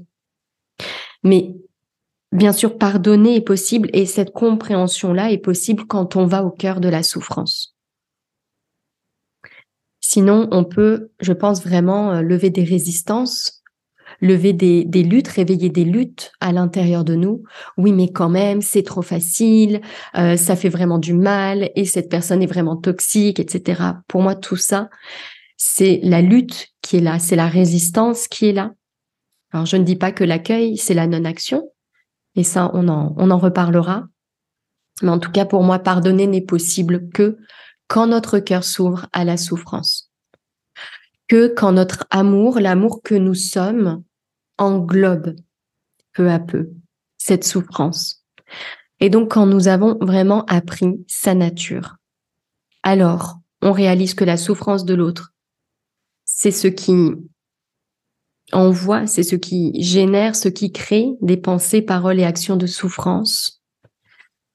Mais 1.25 1.53
bien 2.31 2.53
sûr, 2.53 2.79
pardonner 2.79 3.35
est 3.35 3.41
possible 3.41 3.91
et 3.93 4.07
cette 4.07 4.33
compréhension-là 4.33 5.33
est 5.33 5.39
possible 5.39 5.85
quand 5.89 6.15
on 6.15 6.27
va 6.27 6.45
au 6.45 6.53
cœur 6.53 6.79
de 6.79 6.89
la 6.89 7.03
souffrance. 7.03 7.75
Sinon, 9.99 10.49
on 10.53 10.63
peut, 10.63 11.11
je 11.19 11.33
pense, 11.33 11.61
vraiment 11.61 12.13
euh, 12.13 12.23
lever 12.23 12.51
des 12.51 12.63
résistances 12.63 13.62
lever 14.23 14.55
des, 14.55 14.85
des 14.85 15.03
luttes, 15.03 15.29
réveiller 15.29 15.69
des 15.69 15.85
luttes 15.85 16.33
à 16.41 16.53
l'intérieur 16.53 17.05
de 17.05 17.15
nous. 17.15 17.43
Oui, 17.77 17.93
mais 17.93 18.11
quand 18.11 18.31
même, 18.31 18.63
c'est 18.63 18.85
trop 18.85 19.03
facile, 19.03 19.83
euh, 20.17 20.37
ça 20.37 20.57
fait 20.57 20.71
vraiment 20.71 20.99
du 20.99 21.13
mal 21.13 21.71
et 21.75 21.85
cette 21.85 22.09
personne 22.09 22.43
est 22.43 22.47
vraiment 22.47 22.77
toxique, 22.77 23.41
etc. 23.41 23.83
Pour 24.09 24.23
moi, 24.23 24.35
tout 24.35 24.57
ça, 24.57 24.89
c'est 25.57 26.01
la 26.03 26.23
lutte 26.23 26.69
qui 26.81 26.97
est 26.97 27.01
là, 27.01 27.19
c'est 27.19 27.37
la 27.37 27.49
résistance 27.49 28.29
qui 28.29 28.47
est 28.47 28.53
là. 28.53 28.73
Alors, 29.53 29.67
je 29.67 29.77
ne 29.77 29.85
dis 29.85 29.97
pas 29.97 30.13
que 30.13 30.25
l'accueil, 30.25 30.79
c'est 30.79 30.95
la 30.95 31.07
non-action, 31.07 31.71
et 32.37 32.45
ça, 32.45 32.71
on 32.73 32.89
en, 32.89 33.15
on 33.19 33.31
en 33.31 33.39
reparlera. 33.39 34.07
Mais 35.03 35.11
en 35.11 35.19
tout 35.19 35.31
cas, 35.31 35.45
pour 35.45 35.63
moi, 35.63 35.79
pardonner 35.79 36.27
n'est 36.27 36.41
possible 36.41 37.11
que 37.11 37.37
quand 37.89 38.07
notre 38.07 38.39
cœur 38.39 38.65
s'ouvre 38.65 39.09
à 39.13 39.25
la 39.25 39.37
souffrance. 39.37 40.11
Que 41.29 41.49
quand 41.49 41.73
notre 41.73 42.07
amour, 42.11 42.59
l'amour 42.59 43.03
que 43.03 43.15
nous 43.15 43.35
sommes, 43.35 44.03
englobe 44.59 45.37
peu 46.13 46.31
à 46.31 46.39
peu 46.39 46.71
cette 47.19 47.45
souffrance. 47.45 48.25
Et 49.01 49.11
donc 49.11 49.33
quand 49.33 49.47
nous 49.47 49.69
avons 49.69 49.97
vraiment 50.01 50.45
appris 50.47 51.05
sa 51.09 51.35
nature, 51.35 51.97
alors 52.83 53.39
on 53.63 53.73
réalise 53.73 54.15
que 54.15 54.25
la 54.25 54.37
souffrance 54.37 54.85
de 54.85 54.95
l'autre, 54.95 55.33
c'est 56.25 56.51
ce 56.51 56.69
qui 56.69 56.93
envoie, 58.53 59.07
c'est 59.07 59.23
ce 59.23 59.37
qui 59.37 59.73
génère, 59.83 60.37
ce 60.37 60.49
qui 60.49 60.73
crée 60.73 61.11
des 61.21 61.37
pensées, 61.37 61.83
paroles 61.83 62.21
et 62.21 62.25
actions 62.25 62.57
de 62.57 62.67
souffrance. 62.67 63.63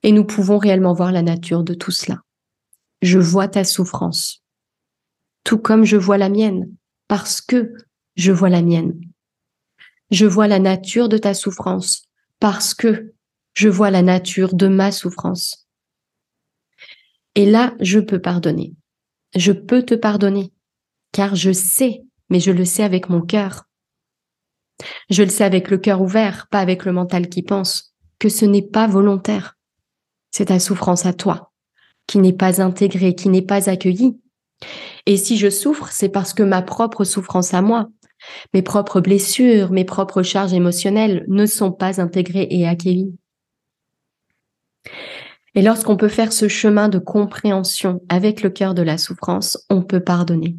Et 0.03 0.11
nous 0.11 0.25
pouvons 0.25 0.57
réellement 0.57 0.93
voir 0.93 1.11
la 1.11 1.21
nature 1.21 1.63
de 1.63 1.73
tout 1.73 1.91
cela. 1.91 2.21
Je 3.01 3.19
vois 3.19 3.47
ta 3.47 3.63
souffrance, 3.63 4.43
tout 5.43 5.57
comme 5.57 5.83
je 5.83 5.97
vois 5.97 6.17
la 6.17 6.29
mienne, 6.29 6.69
parce 7.07 7.41
que 7.41 7.73
je 8.15 8.31
vois 8.31 8.49
la 8.49 8.61
mienne. 8.61 8.99
Je 10.11 10.25
vois 10.25 10.47
la 10.47 10.59
nature 10.59 11.09
de 11.09 11.17
ta 11.17 11.33
souffrance 11.33 12.03
parce 12.39 12.73
que 12.73 13.13
je 13.53 13.69
vois 13.69 13.91
la 13.91 14.01
nature 14.01 14.53
de 14.53 14.67
ma 14.67 14.91
souffrance. 14.91 15.67
Et 17.35 17.45
là, 17.45 17.73
je 17.79 17.99
peux 17.99 18.19
pardonner. 18.19 18.73
Je 19.35 19.51
peux 19.51 19.83
te 19.83 19.95
pardonner, 19.95 20.53
car 21.11 21.35
je 21.35 21.51
sais, 21.51 22.03
mais 22.29 22.39
je 22.39 22.51
le 22.51 22.65
sais 22.65 22.83
avec 22.83 23.09
mon 23.09 23.21
cœur. 23.21 23.65
Je 25.09 25.23
le 25.23 25.29
sais 25.29 25.43
avec 25.43 25.69
le 25.69 25.77
cœur 25.77 26.01
ouvert, 26.01 26.47
pas 26.49 26.59
avec 26.59 26.85
le 26.85 26.91
mental 26.91 27.29
qui 27.29 27.43
pense, 27.43 27.95
que 28.19 28.29
ce 28.29 28.45
n'est 28.45 28.61
pas 28.61 28.87
volontaire. 28.87 29.57
C'est 30.31 30.45
ta 30.45 30.59
souffrance 30.59 31.05
à 31.05 31.13
toi, 31.13 31.51
qui 32.05 32.19
n'est 32.19 32.33
pas 32.33 32.61
intégrée, 32.61 33.15
qui 33.15 33.29
n'est 33.29 33.41
pas 33.41 33.69
accueillie. 33.69 34.19
Et 35.05 35.17
si 35.17 35.37
je 35.37 35.49
souffre, 35.49 35.89
c'est 35.91 36.09
parce 36.09 36.33
que 36.33 36.43
ma 36.43 36.61
propre 36.61 37.03
souffrance 37.03 37.53
à 37.53 37.61
moi, 37.61 37.89
mes 38.53 38.61
propres 38.61 39.01
blessures, 39.01 39.71
mes 39.71 39.85
propres 39.85 40.23
charges 40.23 40.53
émotionnelles 40.53 41.25
ne 41.27 41.45
sont 41.45 41.71
pas 41.71 42.01
intégrées 42.01 42.47
et 42.49 42.67
accueillies. 42.67 43.15
Et 45.55 45.61
lorsqu'on 45.61 45.97
peut 45.97 46.07
faire 46.07 46.33
ce 46.33 46.47
chemin 46.47 46.87
de 46.87 46.99
compréhension 46.99 48.01
avec 48.09 48.43
le 48.43 48.49
cœur 48.49 48.73
de 48.73 48.83
la 48.83 48.97
souffrance, 48.97 49.65
on 49.69 49.81
peut 49.81 50.03
pardonner. 50.03 50.55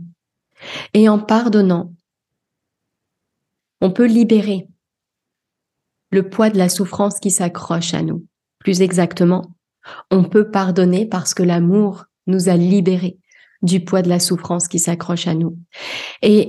Et 0.92 1.08
en 1.08 1.18
pardonnant, 1.18 1.94
on 3.80 3.92
peut 3.92 4.06
libérer 4.06 4.66
le 6.10 6.28
poids 6.28 6.50
de 6.50 6.58
la 6.58 6.68
souffrance 6.68 7.20
qui 7.20 7.30
s'accroche 7.30 7.94
à 7.94 8.02
nous. 8.02 8.26
Plus 8.58 8.80
exactement, 8.82 9.54
on 10.10 10.24
peut 10.24 10.50
pardonner 10.50 11.06
parce 11.06 11.32
que 11.32 11.42
l'amour 11.42 12.06
nous 12.26 12.48
a 12.48 12.56
libérés 12.56 13.18
du 13.62 13.84
poids 13.84 14.02
de 14.02 14.08
la 14.08 14.20
souffrance 14.20 14.68
qui 14.68 14.78
s'accroche 14.78 15.26
à 15.26 15.34
nous. 15.34 15.58
Et 16.22 16.48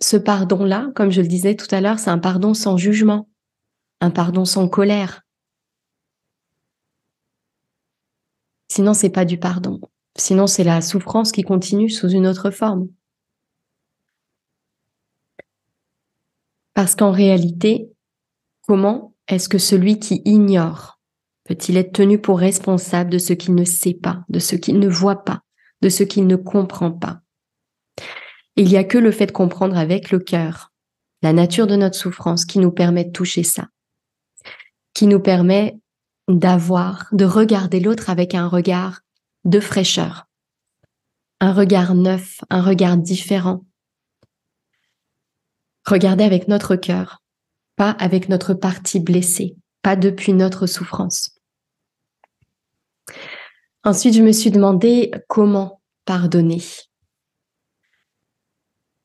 ce 0.00 0.16
pardon-là, 0.16 0.90
comme 0.94 1.10
je 1.10 1.20
le 1.20 1.28
disais 1.28 1.56
tout 1.56 1.72
à 1.74 1.80
l'heure, 1.80 1.98
c'est 1.98 2.10
un 2.10 2.18
pardon 2.18 2.54
sans 2.54 2.76
jugement, 2.76 3.28
un 4.00 4.10
pardon 4.10 4.44
sans 4.44 4.68
colère. 4.68 5.22
Sinon, 8.68 8.94
c'est 8.94 9.10
pas 9.10 9.24
du 9.24 9.38
pardon. 9.38 9.80
Sinon, 10.16 10.46
c'est 10.46 10.64
la 10.64 10.80
souffrance 10.80 11.32
qui 11.32 11.42
continue 11.42 11.90
sous 11.90 12.10
une 12.10 12.26
autre 12.26 12.50
forme. 12.50 12.88
Parce 16.74 16.94
qu'en 16.94 17.10
réalité, 17.10 17.90
comment 18.66 19.14
est-ce 19.26 19.48
que 19.48 19.58
celui 19.58 19.98
qui 19.98 20.22
ignore 20.24 21.00
peut-il 21.44 21.76
être 21.76 21.92
tenu 21.92 22.20
pour 22.20 22.38
responsable 22.38 23.10
de 23.10 23.18
ce 23.18 23.32
qu'il 23.32 23.54
ne 23.54 23.64
sait 23.64 23.94
pas, 23.94 24.22
de 24.28 24.38
ce 24.38 24.54
qu'il 24.54 24.78
ne 24.78 24.88
voit 24.88 25.24
pas, 25.24 25.40
de 25.80 25.88
ce 25.88 26.04
qu'il 26.04 26.26
ne 26.26 26.36
comprend 26.36 26.92
pas? 26.92 27.20
Il 28.58 28.66
n'y 28.66 28.76
a 28.76 28.82
que 28.82 28.98
le 28.98 29.12
fait 29.12 29.26
de 29.26 29.32
comprendre 29.32 29.78
avec 29.78 30.10
le 30.10 30.18
cœur 30.18 30.72
la 31.22 31.32
nature 31.32 31.68
de 31.68 31.76
notre 31.76 31.96
souffrance 31.96 32.44
qui 32.44 32.58
nous 32.58 32.72
permet 32.72 33.04
de 33.04 33.12
toucher 33.12 33.44
ça, 33.44 33.68
qui 34.94 35.06
nous 35.06 35.20
permet 35.20 35.78
d'avoir, 36.26 37.06
de 37.12 37.24
regarder 37.24 37.78
l'autre 37.78 38.10
avec 38.10 38.34
un 38.34 38.48
regard 38.48 39.02
de 39.44 39.60
fraîcheur, 39.60 40.26
un 41.40 41.52
regard 41.52 41.94
neuf, 41.94 42.40
un 42.50 42.60
regard 42.60 42.96
différent. 42.96 43.64
Regarder 45.86 46.24
avec 46.24 46.48
notre 46.48 46.74
cœur, 46.74 47.22
pas 47.76 47.92
avec 47.92 48.28
notre 48.28 48.54
partie 48.54 48.98
blessée, 48.98 49.54
pas 49.82 49.94
depuis 49.94 50.32
notre 50.32 50.66
souffrance. 50.66 51.38
Ensuite, 53.84 54.14
je 54.14 54.22
me 54.22 54.32
suis 54.32 54.50
demandé 54.50 55.12
comment 55.28 55.80
pardonner. 56.04 56.60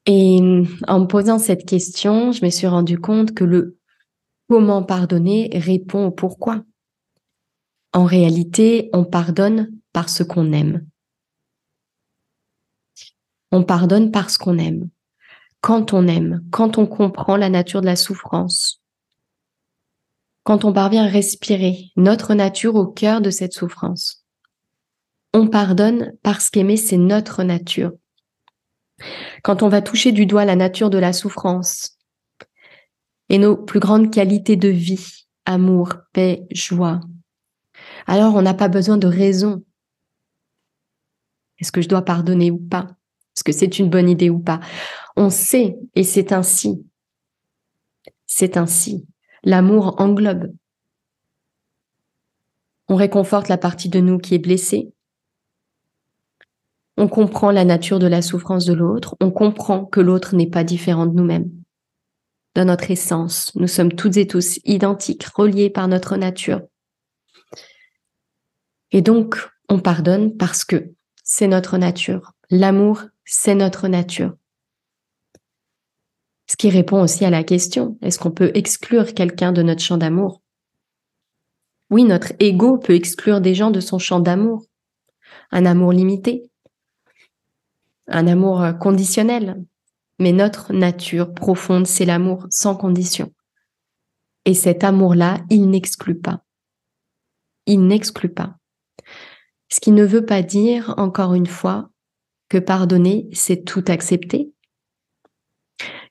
Et 0.05 0.39
en 0.88 1.00
me 1.00 1.05
posant 1.05 1.39
cette 1.39 1.65
question, 1.65 2.31
je 2.31 2.43
me 2.43 2.50
suis 2.50 2.67
rendu 2.67 3.00
compte 3.00 3.33
que 3.33 3.43
le 3.43 3.77
comment 4.50 4.83
pardonner 4.83 5.50
répond 5.53 6.07
au 6.07 6.12
pourquoi. 6.12 6.63
En 7.93 8.05
réalité, 8.05 8.89
on 8.93 9.05
pardonne 9.05 9.72
parce 9.93 10.24
qu'on 10.24 10.51
aime. 10.51 10.86
On 13.51 13.63
pardonne 13.63 14.12
parce 14.12 14.38
qu'on 14.38 14.57
aime. 14.57 14.89
Quand 15.62 15.93
on 15.93 16.07
aime, 16.07 16.43
quand 16.51 16.77
on 16.77 16.88
comprend 16.88 17.38
la 17.38 17.50
nature 17.50 17.81
de 17.81 17.86
la 17.86 17.95
souffrance, 17.95 18.81
quand 20.43 20.65
on 20.65 20.74
parvient 20.74 21.05
à 21.05 21.10
respirer 21.10 21.91
notre 21.95 22.33
nature 22.33 22.75
au 22.75 22.88
cœur 22.88 23.22
de 23.22 23.29
cette 23.29 23.53
souffrance. 23.53 24.25
On 25.33 25.48
pardonne 25.48 26.13
parce 26.22 26.50
qu'aimer, 26.50 26.77
c'est 26.77 26.98
notre 26.98 27.43
nature. 27.43 27.93
Quand 29.43 29.63
on 29.63 29.69
va 29.69 29.81
toucher 29.81 30.12
du 30.12 30.25
doigt 30.25 30.45
la 30.45 30.55
nature 30.55 30.89
de 30.89 30.97
la 30.97 31.13
souffrance 31.13 31.97
et 33.29 33.38
nos 33.38 33.57
plus 33.57 33.79
grandes 33.79 34.12
qualités 34.12 34.55
de 34.55 34.69
vie, 34.69 35.27
amour, 35.45 35.95
paix, 36.13 36.45
joie, 36.51 37.01
alors 38.07 38.35
on 38.35 38.41
n'a 38.41 38.53
pas 38.53 38.67
besoin 38.67 38.97
de 38.97 39.07
raison. 39.07 39.63
Est-ce 41.59 41.71
que 41.71 41.81
je 41.81 41.89
dois 41.89 42.03
pardonner 42.03 42.51
ou 42.51 42.59
pas? 42.59 42.88
Est-ce 43.35 43.43
que 43.43 43.51
c'est 43.51 43.79
une 43.79 43.89
bonne 43.89 44.09
idée 44.09 44.29
ou 44.29 44.39
pas? 44.39 44.59
On 45.15 45.29
sait, 45.29 45.77
et 45.95 46.03
c'est 46.03 46.31
ainsi. 46.31 46.85
C'est 48.25 48.57
ainsi. 48.57 49.07
L'amour 49.43 49.95
englobe. 50.00 50.53
On 52.89 52.95
réconforte 52.95 53.47
la 53.47 53.57
partie 53.57 53.89
de 53.89 54.00
nous 54.00 54.19
qui 54.19 54.35
est 54.35 54.39
blessée. 54.39 54.93
On 56.97 57.07
comprend 57.07 57.51
la 57.51 57.65
nature 57.65 58.00
de 58.00 58.07
la 58.07 58.21
souffrance 58.21 58.65
de 58.65 58.73
l'autre. 58.73 59.15
On 59.19 59.31
comprend 59.31 59.85
que 59.85 60.00
l'autre 60.00 60.35
n'est 60.35 60.50
pas 60.50 60.63
différent 60.63 61.05
de 61.05 61.15
nous-mêmes. 61.15 61.51
Dans 62.55 62.65
notre 62.65 62.91
essence, 62.91 63.53
nous 63.55 63.67
sommes 63.67 63.93
toutes 63.93 64.17
et 64.17 64.27
tous 64.27 64.59
identiques, 64.63 65.25
reliés 65.25 65.71
par 65.71 65.88
notre 65.88 66.17
nature. 66.17 66.62
Et 68.91 69.01
donc, 69.01 69.50
on 69.69 69.79
pardonne 69.79 70.38
parce 70.38 70.63
que 70.63 70.93
c'est 71.23 71.47
notre 71.47 71.79
nature. 71.79 72.33
L'amour, 72.51 73.01
c'est 73.25 73.55
notre 73.55 73.88
nature. 73.88 74.35
Ce 76.45 76.55
qui 76.55 76.69
répond 76.69 77.01
aussi 77.01 77.25
à 77.25 77.31
la 77.31 77.43
question, 77.43 77.97
est-ce 78.03 78.19
qu'on 78.19 78.29
peut 78.29 78.51
exclure 78.53 79.15
quelqu'un 79.15 79.51
de 79.51 79.63
notre 79.63 79.81
champ 79.81 79.97
d'amour? 79.97 80.43
Oui, 81.89 82.03
notre 82.03 82.33
ego 82.39 82.77
peut 82.77 82.93
exclure 82.93 83.41
des 83.41 83.55
gens 83.55 83.71
de 83.71 83.79
son 83.79 83.97
champ 83.97 84.19
d'amour. 84.19 84.63
Un 85.51 85.65
amour 85.65 85.91
limité, 85.91 86.43
un 88.07 88.27
amour 88.27 88.62
euh, 88.62 88.74
conditionnel. 88.74 89.63
Mais 90.20 90.31
notre 90.31 90.74
nature 90.74 91.33
profonde, 91.33 91.87
c'est 91.87 92.05
l'amour 92.05 92.48
sans 92.50 92.75
condition. 92.75 93.33
Et 94.46 94.53
cet 94.53 94.83
amour-là, 94.83 95.39
il 95.50 95.70
n'exclut 95.70 96.20
pas. 96.20 96.44
Il 97.66 97.87
n'exclut 97.87 98.29
pas. 98.29 98.57
Ce 99.70 99.79
qui 99.79 99.92
ne 99.92 100.05
veut 100.05 100.25
pas 100.25 100.42
dire, 100.42 100.94
encore 100.98 101.33
une 101.33 101.48
fois, 101.48 101.89
que 102.50 102.57
pardonner, 102.59 103.27
c'est 103.33 103.63
tout 103.66 103.83
accepter, 103.87 104.53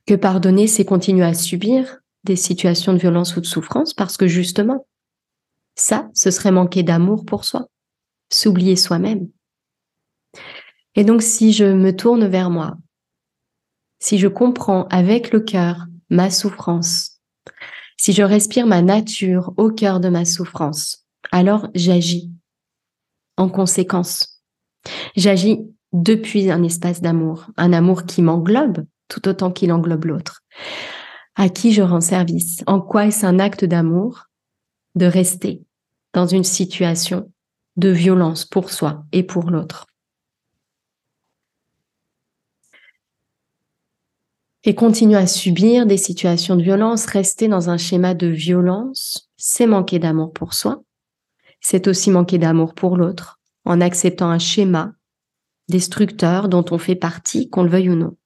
que 0.07 0.15
pardonner, 0.15 0.67
c'est 0.67 0.85
continuer 0.85 1.25
à 1.25 1.35
subir 1.35 2.01
des 2.25 2.37
situations 2.37 2.93
de 2.93 2.99
violence 2.99 3.37
ou 3.37 3.41
de 3.41 3.47
souffrance 3.47 3.95
parce 3.95 4.17
que 4.17 4.27
justement, 4.27 4.87
ça, 5.77 6.11
ce 6.15 6.31
serait 6.31 6.51
manquer 6.51 6.83
d'amour 6.83 7.25
pour 7.25 7.45
soi, 7.45 7.69
s'oublier 8.31 8.77
soi-même. 8.77 9.29
Et 10.95 11.05
donc, 11.05 11.23
si 11.23 11.53
je 11.53 11.65
me 11.65 11.95
tourne 11.97 12.27
vers 12.27 12.51
moi, 12.51 12.77
si 13.99 14.19
je 14.19 14.29
comprends 14.29 14.87
avec 14.89 15.33
le 15.33 15.41
cœur 15.41 15.87
ma 16.11 16.31
souffrance, 16.31 17.21
si 17.97 18.13
je 18.13 18.23
respire 18.23 18.67
ma 18.67 18.83
nature 18.83 19.53
au 19.57 19.71
cœur 19.71 20.01
de 20.01 20.09
ma 20.09 20.25
souffrance, 20.25 21.07
alors 21.31 21.69
j'agis 21.75 22.31
en 23.37 23.49
conséquence. 23.49 24.43
J'agis 25.17 25.61
depuis 25.93 26.51
un 26.51 26.63
espace 26.63 27.01
d'amour, 27.01 27.47
un 27.57 27.73
amour 27.73 28.05
qui 28.05 28.23
m'englobe 28.23 28.85
tout 29.09 29.29
autant 29.29 29.51
qu'il 29.51 29.73
englobe 29.73 30.07
l'autre. 30.07 30.43
À 31.37 31.49
qui 31.49 31.73
je 31.73 31.83
rends 31.83 32.01
service 32.01 32.63
En 32.67 32.81
quoi 32.81 33.07
est-ce 33.07 33.25
un 33.25 33.39
acte 33.39 33.65
d'amour 33.65 34.27
de 34.95 35.07
rester 35.07 35.63
dans 36.13 36.27
une 36.27 36.45
situation 36.45 37.31
de 37.77 37.89
violence 37.89 38.45
pour 38.45 38.71
soi 38.71 39.05
et 39.13 39.23
pour 39.23 39.51
l'autre 39.51 39.87
Et 44.65 44.75
continuer 44.75 45.17
à 45.17 45.27
subir 45.27 45.87
des 45.87 45.97
situations 45.97 46.55
de 46.55 46.63
violence, 46.63 47.07
rester 47.07 47.49
dans 47.49 47.69
un 47.69 47.79
schéma 47.79 48.15
de 48.15 48.29
violence, 48.29 49.29
c'est 49.37 49.67
manquer 49.67 49.99
d'amour 49.99 50.33
pour 50.33 50.55
soi, 50.55 50.83
c'est 51.61 51.89
aussi 51.89 52.11
manquer 52.11 52.39
d'amour 52.39 52.75
pour 52.75 52.97
l'autre, 52.97 53.41
en 53.65 53.81
acceptant 53.81 54.31
un 54.31 54.39
schéma 54.39 54.93
destructeur 55.69 56.49
dont 56.49 56.65
on 56.71 56.79
fait 56.79 56.95
partie, 56.95 57.49
qu'on 57.49 57.65
le 57.65 57.71
veuille 57.71 57.91
ou 57.91 57.97
non. 57.97 58.17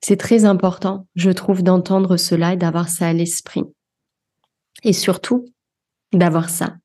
C'est 0.00 0.16
très 0.16 0.44
important, 0.44 1.06
je 1.14 1.30
trouve, 1.30 1.62
d'entendre 1.62 2.16
cela 2.16 2.54
et 2.54 2.56
d'avoir 2.56 2.88
ça 2.88 3.08
à 3.08 3.12
l'esprit. 3.12 3.64
Et 4.84 4.92
surtout, 4.92 5.46
d'avoir 6.12 6.50
ça, 6.50 6.76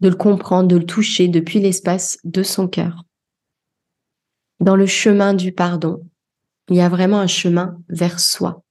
de 0.00 0.08
le 0.08 0.14
comprendre, 0.14 0.68
de 0.68 0.76
le 0.76 0.86
toucher 0.86 1.28
depuis 1.28 1.60
l'espace 1.60 2.18
de 2.24 2.42
son 2.42 2.68
cœur. 2.68 3.04
Dans 4.62 4.76
le 4.76 4.86
chemin 4.86 5.34
du 5.34 5.50
pardon, 5.50 6.08
il 6.68 6.76
y 6.76 6.82
a 6.82 6.88
vraiment 6.88 7.18
un 7.18 7.26
chemin 7.26 7.82
vers 7.88 8.20
soi. 8.20 8.62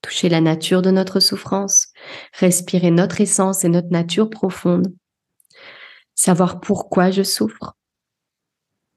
Toucher 0.00 0.28
la 0.28 0.40
nature 0.40 0.80
de 0.80 0.92
notre 0.92 1.18
souffrance, 1.18 1.88
respirer 2.34 2.92
notre 2.92 3.20
essence 3.20 3.64
et 3.64 3.68
notre 3.68 3.90
nature 3.90 4.30
profonde, 4.30 4.94
savoir 6.14 6.60
pourquoi 6.60 7.10
je 7.10 7.24
souffre, 7.24 7.74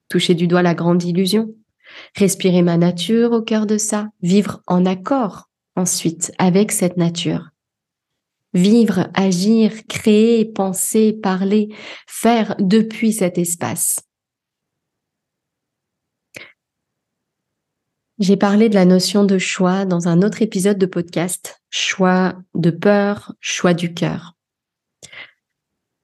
toucher 0.07 0.35
du 0.35 0.45
doigt 0.45 0.61
la 0.61 0.75
grande 0.75 1.01
illusion, 1.01 1.55
respirer 2.15 2.61
ma 2.61 2.77
nature 2.77 3.31
au 3.31 3.41
cœur 3.41 3.65
de 3.65 3.79
ça, 3.79 4.09
vivre 4.21 4.61
en 4.67 4.85
accord 4.85 5.49
ensuite 5.75 6.31
avec 6.37 6.71
cette 6.71 6.97
nature. 6.97 7.49
Vivre, 8.53 9.09
agir, 9.15 9.71
créer, 9.89 10.45
penser, 10.45 11.13
parler, 11.13 11.69
faire 12.05 12.55
depuis 12.59 13.11
cet 13.11 13.39
espace. 13.39 14.05
J'ai 18.17 18.37
parlé 18.37 18.69
de 18.69 18.75
la 18.75 18.85
notion 18.85 19.25
de 19.25 19.37
choix 19.37 19.83
dans 19.83 20.07
un 20.07 20.21
autre 20.21 20.41
épisode 20.41 20.77
de 20.77 20.85
podcast, 20.85 21.61
choix 21.69 22.35
de 22.53 22.69
peur, 22.69 23.33
choix 23.41 23.73
du 23.73 23.93
cœur. 23.93 24.35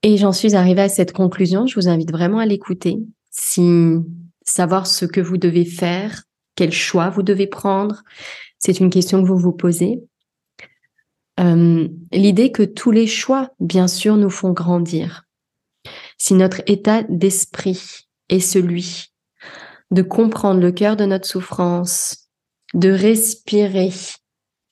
Et 0.03 0.17
j'en 0.17 0.33
suis 0.33 0.55
arrivée 0.55 0.81
à 0.81 0.89
cette 0.89 1.13
conclusion, 1.13 1.67
je 1.67 1.75
vous 1.75 1.87
invite 1.87 2.11
vraiment 2.11 2.39
à 2.39 2.45
l'écouter. 2.45 2.97
Si 3.29 3.95
savoir 4.43 4.87
ce 4.87 5.05
que 5.05 5.21
vous 5.21 5.37
devez 5.37 5.63
faire, 5.63 6.23
quel 6.55 6.73
choix 6.73 7.09
vous 7.09 7.23
devez 7.23 7.47
prendre, 7.47 8.03
c'est 8.59 8.81
une 8.81 8.89
question 8.89 9.21
que 9.21 9.27
vous 9.27 9.37
vous 9.37 9.53
posez. 9.53 10.03
Euh, 11.39 11.87
L'idée 12.11 12.51
que 12.51 12.63
tous 12.63 12.91
les 12.91 13.07
choix, 13.07 13.51
bien 13.61 13.87
sûr, 13.87 14.17
nous 14.17 14.29
font 14.29 14.51
grandir. 14.51 15.23
Si 16.17 16.33
notre 16.33 16.61
état 16.67 17.03
d'esprit 17.03 18.09
est 18.27 18.41
celui 18.41 19.10
de 19.91 20.01
comprendre 20.01 20.61
le 20.61 20.71
cœur 20.71 20.95
de 20.95 21.05
notre 21.05 21.27
souffrance, 21.27 22.29
de 22.73 22.89
respirer 22.89 23.91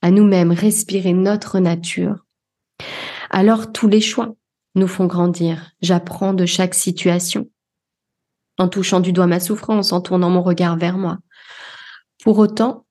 à 0.02 0.12
nous-mêmes, 0.12 0.52
respirer 0.52 1.14
notre 1.14 1.60
nature, 1.60 2.26
alors 3.30 3.72
tous 3.72 3.88
les 3.88 4.02
choix 4.02 4.36
nous 4.76 4.88
font 4.88 5.06
grandir. 5.06 5.72
J'apprends 5.82 6.34
de 6.34 6.46
chaque 6.46 6.74
situation, 6.74 7.50
en 8.58 8.70
touchant 8.70 9.02
du 9.02 9.12
doigt 9.12 9.28
ma 9.28 9.40
souffrance, 9.40 9.92
en 9.92 10.02
tournant 10.02 10.30
mon 10.30 10.42
regard 10.42 10.78
vers 10.78 10.98
moi. 10.98 11.18
Pour 12.24 12.38
autant, 12.38 12.86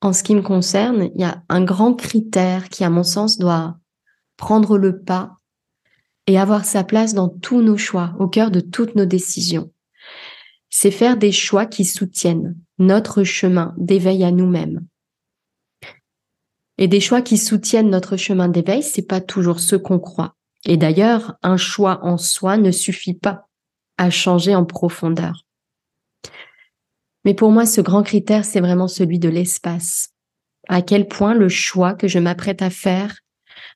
en 0.00 0.12
ce 0.12 0.22
qui 0.22 0.34
me 0.34 0.42
concerne, 0.42 1.10
il 1.14 1.20
y 1.20 1.24
a 1.24 1.42
un 1.48 1.62
grand 1.62 1.94
critère 1.94 2.68
qui, 2.68 2.84
à 2.84 2.90
mon 2.90 3.04
sens, 3.04 3.38
doit 3.38 3.76
prendre 4.36 4.78
le 4.78 5.00
pas 5.00 5.36
et 6.26 6.38
avoir 6.38 6.64
sa 6.64 6.84
place 6.84 7.14
dans 7.14 7.28
tous 7.28 7.62
nos 7.62 7.76
choix, 7.76 8.14
au 8.18 8.28
cœur 8.28 8.50
de 8.50 8.60
toutes 8.60 8.94
nos 8.94 9.04
décisions. 9.04 9.72
C'est 10.74 10.90
faire 10.90 11.18
des 11.18 11.32
choix 11.32 11.66
qui 11.66 11.84
soutiennent 11.84 12.56
notre 12.78 13.24
chemin 13.24 13.74
d'éveil 13.76 14.24
à 14.24 14.30
nous-mêmes. 14.30 14.86
Et 16.78 16.88
des 16.88 16.98
choix 16.98 17.20
qui 17.20 17.36
soutiennent 17.36 17.90
notre 17.90 18.16
chemin 18.16 18.48
d'éveil, 18.48 18.82
c'est 18.82 19.06
pas 19.06 19.20
toujours 19.20 19.60
ce 19.60 19.76
qu'on 19.76 19.98
croit. 19.98 20.34
Et 20.64 20.78
d'ailleurs, 20.78 21.36
un 21.42 21.58
choix 21.58 22.00
en 22.02 22.16
soi 22.16 22.56
ne 22.56 22.70
suffit 22.70 23.12
pas 23.12 23.48
à 23.98 24.08
changer 24.08 24.54
en 24.54 24.64
profondeur. 24.64 25.44
Mais 27.26 27.34
pour 27.34 27.50
moi, 27.50 27.66
ce 27.66 27.82
grand 27.82 28.02
critère, 28.02 28.46
c'est 28.46 28.60
vraiment 28.60 28.88
celui 28.88 29.18
de 29.18 29.28
l'espace. 29.28 30.14
À 30.68 30.80
quel 30.80 31.06
point 31.06 31.34
le 31.34 31.50
choix 31.50 31.92
que 31.92 32.08
je 32.08 32.18
m'apprête 32.18 32.62
à 32.62 32.70
faire 32.70 33.18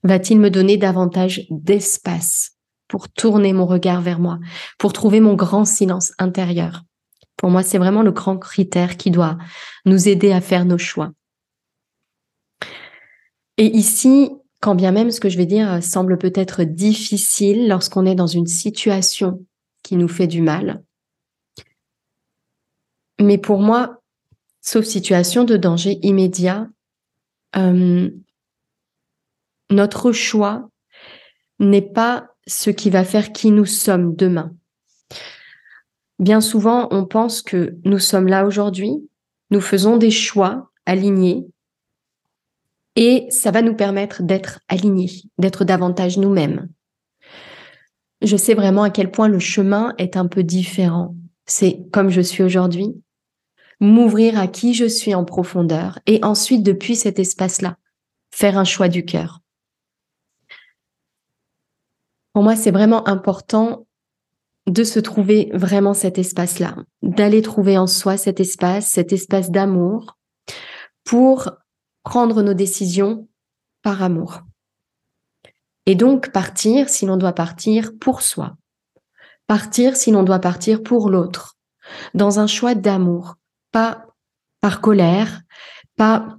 va-t-il 0.02 0.40
me 0.40 0.50
donner 0.50 0.78
davantage 0.78 1.42
d'espace? 1.50 2.55
Pour 2.88 3.09
tourner 3.09 3.53
mon 3.53 3.66
regard 3.66 4.01
vers 4.01 4.18
moi, 4.18 4.38
pour 4.79 4.92
trouver 4.92 5.20
mon 5.20 5.35
grand 5.35 5.64
silence 5.64 6.12
intérieur. 6.18 6.83
Pour 7.37 7.51
moi, 7.51 7.62
c'est 7.62 7.79
vraiment 7.79 8.03
le 8.03 8.12
grand 8.12 8.38
critère 8.38 8.96
qui 8.96 9.11
doit 9.11 9.37
nous 9.85 10.09
aider 10.09 10.33
à 10.33 10.40
faire 10.40 10.64
nos 10.64 10.79
choix. 10.79 11.12
Et 13.59 13.66
ici, 13.66 14.31
quand 14.61 14.75
bien 14.75 14.92
même 14.92 15.11
ce 15.11 15.20
que 15.20 15.29
je 15.29 15.37
vais 15.37 15.46
dire 15.46 15.83
semble 15.83 16.18
peut-être 16.18 16.62
difficile 16.62 17.68
lorsqu'on 17.68 18.07
est 18.07 18.14
dans 18.14 18.27
une 18.27 18.46
situation 18.46 19.44
qui 19.83 19.96
nous 19.96 20.09
fait 20.09 20.27
du 20.27 20.40
mal, 20.40 20.83
mais 23.20 23.38
pour 23.38 23.61
moi, 23.61 24.03
sauf 24.61 24.85
situation 24.85 25.44
de 25.44 25.57
danger 25.57 25.99
immédiat, 26.03 26.68
euh, 27.57 28.11
notre 29.70 30.12
choix 30.12 30.68
n'est 31.59 31.83
pas 31.83 32.36
ce 32.46 32.70
qui 32.70 32.90
va 32.90 33.04
faire 33.04 33.32
qui 33.32 33.50
nous 33.50 33.66
sommes 33.66 34.14
demain. 34.14 34.54
Bien 36.18 36.40
souvent, 36.40 36.88
on 36.90 37.04
pense 37.04 37.42
que 37.42 37.76
nous 37.85 37.98
sommes 37.98 38.28
là 38.28 38.46
aujourd'hui, 38.46 39.09
nous 39.50 39.61
faisons 39.61 39.96
des 39.96 40.11
choix 40.11 40.70
alignés 40.87 41.46
et 42.96 43.26
ça 43.28 43.50
va 43.50 43.61
nous 43.61 43.74
permettre 43.74 44.22
d'être 44.22 44.61
alignés, 44.68 45.11
d'être 45.38 45.64
davantage 45.64 46.16
nous-mêmes. 46.16 46.68
Je 48.22 48.37
sais 48.37 48.54
vraiment 48.54 48.82
à 48.82 48.90
quel 48.90 49.11
point 49.11 49.28
le 49.28 49.38
chemin 49.38 49.94
est 49.98 50.16
un 50.16 50.26
peu 50.26 50.42
différent. 50.42 51.14
C'est 51.44 51.82
comme 51.92 52.09
je 52.09 52.22
suis 52.22 52.42
aujourd'hui, 52.42 52.94
m'ouvrir 53.80 54.38
à 54.38 54.46
qui 54.46 54.72
je 54.72 54.87
suis 54.87 55.14
en 55.14 55.24
profondeur 55.24 55.98
et 56.06 56.24
ensuite, 56.24 56.62
depuis 56.62 56.96
cet 56.96 57.18
espace-là, 57.18 57.76
faire 58.30 58.56
un 58.56 58.64
choix 58.64 58.88
du 58.88 59.04
cœur. 59.04 59.42
Pour 62.37 62.42
moi, 62.42 62.55
c'est 62.55 62.70
vraiment 62.70 63.09
important 63.09 63.87
de 64.66 64.85
se 64.85 65.01
trouver 65.01 65.51
vraiment 65.55 65.94
cet 65.94 66.18
espace-là, 66.18 66.77
d'aller 67.01 67.40
trouver 67.40 67.79
en 67.79 67.87
soi 67.87 68.18
cet 68.18 68.40
espace, 68.40 68.90
cet 68.90 69.14
espace 69.14 69.51
d'amour 69.51 70.18
pour 71.03 71.51
prendre 72.05 72.42
nos 72.42 72.53
décisions 72.53 73.27
par 73.81 74.03
amour. 74.03 74.42
Et 75.87 75.94
donc 75.94 76.31
partir 76.31 76.90
si 76.90 77.07
l'on 77.07 77.16
doit 77.16 77.33
partir 77.33 77.92
pour 77.99 78.20
soi. 78.20 78.59
Partir 79.46 79.96
si 79.96 80.11
l'on 80.11 80.22
doit 80.22 80.38
partir 80.38 80.83
pour 80.83 81.09
l'autre. 81.09 81.57
Dans 82.12 82.38
un 82.38 82.46
choix 82.46 82.75
d'amour, 82.75 83.37
pas 83.72 84.09
par 84.61 84.83
colère, 84.83 85.40
pas 85.96 86.37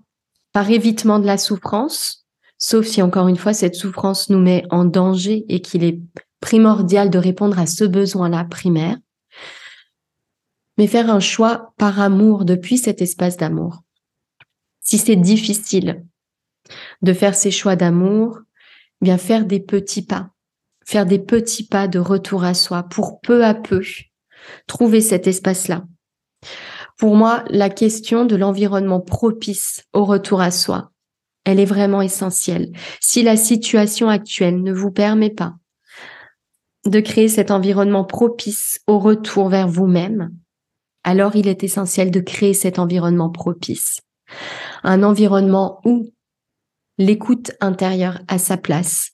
par 0.52 0.70
évitement 0.70 1.18
de 1.18 1.26
la 1.26 1.40
souffrance, 1.40 2.27
sauf 2.58 2.86
si 2.86 3.02
encore 3.02 3.28
une 3.28 3.38
fois 3.38 3.54
cette 3.54 3.76
souffrance 3.76 4.30
nous 4.30 4.39
met 4.39 4.63
en 4.70 4.86
danger 4.86 5.46
et 5.50 5.62
qu'il 5.62 5.84
est 5.84 6.00
primordial 6.39 7.10
de 7.10 7.17
répondre 7.17 7.60
à 7.60 7.65
ce 7.65 7.84
besoin-là 7.84 8.46
primaire, 8.46 8.98
mais 10.78 10.88
faire 10.88 11.10
un 11.10 11.20
choix 11.20 11.74
par 11.78 12.00
amour 12.00 12.46
depuis 12.46 12.78
cet 12.78 13.02
espace 13.02 13.38
d'amour. 13.38 13.84
Si 14.82 14.98
c'est 14.98 15.15
difficile 15.15 16.06
de 17.02 17.13
faire 17.13 17.36
ces 17.36 17.52
choix 17.52 17.76
d'amour, 17.76 18.39
eh 19.02 19.06
bien 19.06 19.17
faire 19.17 19.46
des 19.46 19.60
petits 19.60 20.06
pas, 20.06 20.30
faire 20.86 21.06
des 21.06 21.20
petits 21.20 21.65
pas 21.65 21.88
de 21.88 22.00
retour 22.00 22.43
à 22.43 22.54
soi 22.54 22.84
pour 22.84 23.20
peu 23.22 23.43
à 23.43 23.54
peu 23.54 23.82
trouver 24.67 25.02
cet 25.02 25.28
espace-là. 25.28 25.84
Pour 26.98 27.15
moi, 27.15 27.43
la 27.50 27.70
question 27.70 28.26
de 28.26 28.36
l'environnement 28.36 29.02
propice 29.02 29.84
au 29.93 30.06
retour 30.06 30.41
à 30.41 30.52
soi, 30.52 30.91
elle 31.48 31.62
est 31.62 31.66
vraiment 31.66 32.02
essentielle. 32.02 32.74
Si 33.00 33.24
la 33.24 33.38
situation 33.38 34.10
actuelle 34.10 34.62
ne 34.62 34.74
vous 34.74 34.92
permet 34.92 35.30
pas 35.30 35.56
de 36.86 37.00
créer 37.00 37.30
cet 37.30 37.52
environnement 37.52 38.04
propice 38.04 38.82
au 38.86 39.00
retour 39.00 39.48
vers 39.48 39.70
vous-même, 39.70 40.30
alors 41.06 41.38
il 41.38 41.48
est 41.48 41.64
essentiel 41.64 42.12
de 42.12 42.20
créer 42.20 42.54
cet 42.54 42.80
environnement 42.80 43.30
propice. 43.30 44.02
Un 44.84 45.04
environnement 45.04 45.80
où 45.86 46.10
l'écoute 46.98 47.52
intérieure 47.62 48.20
a 48.28 48.40
sa 48.40 48.58
place. 48.58 49.12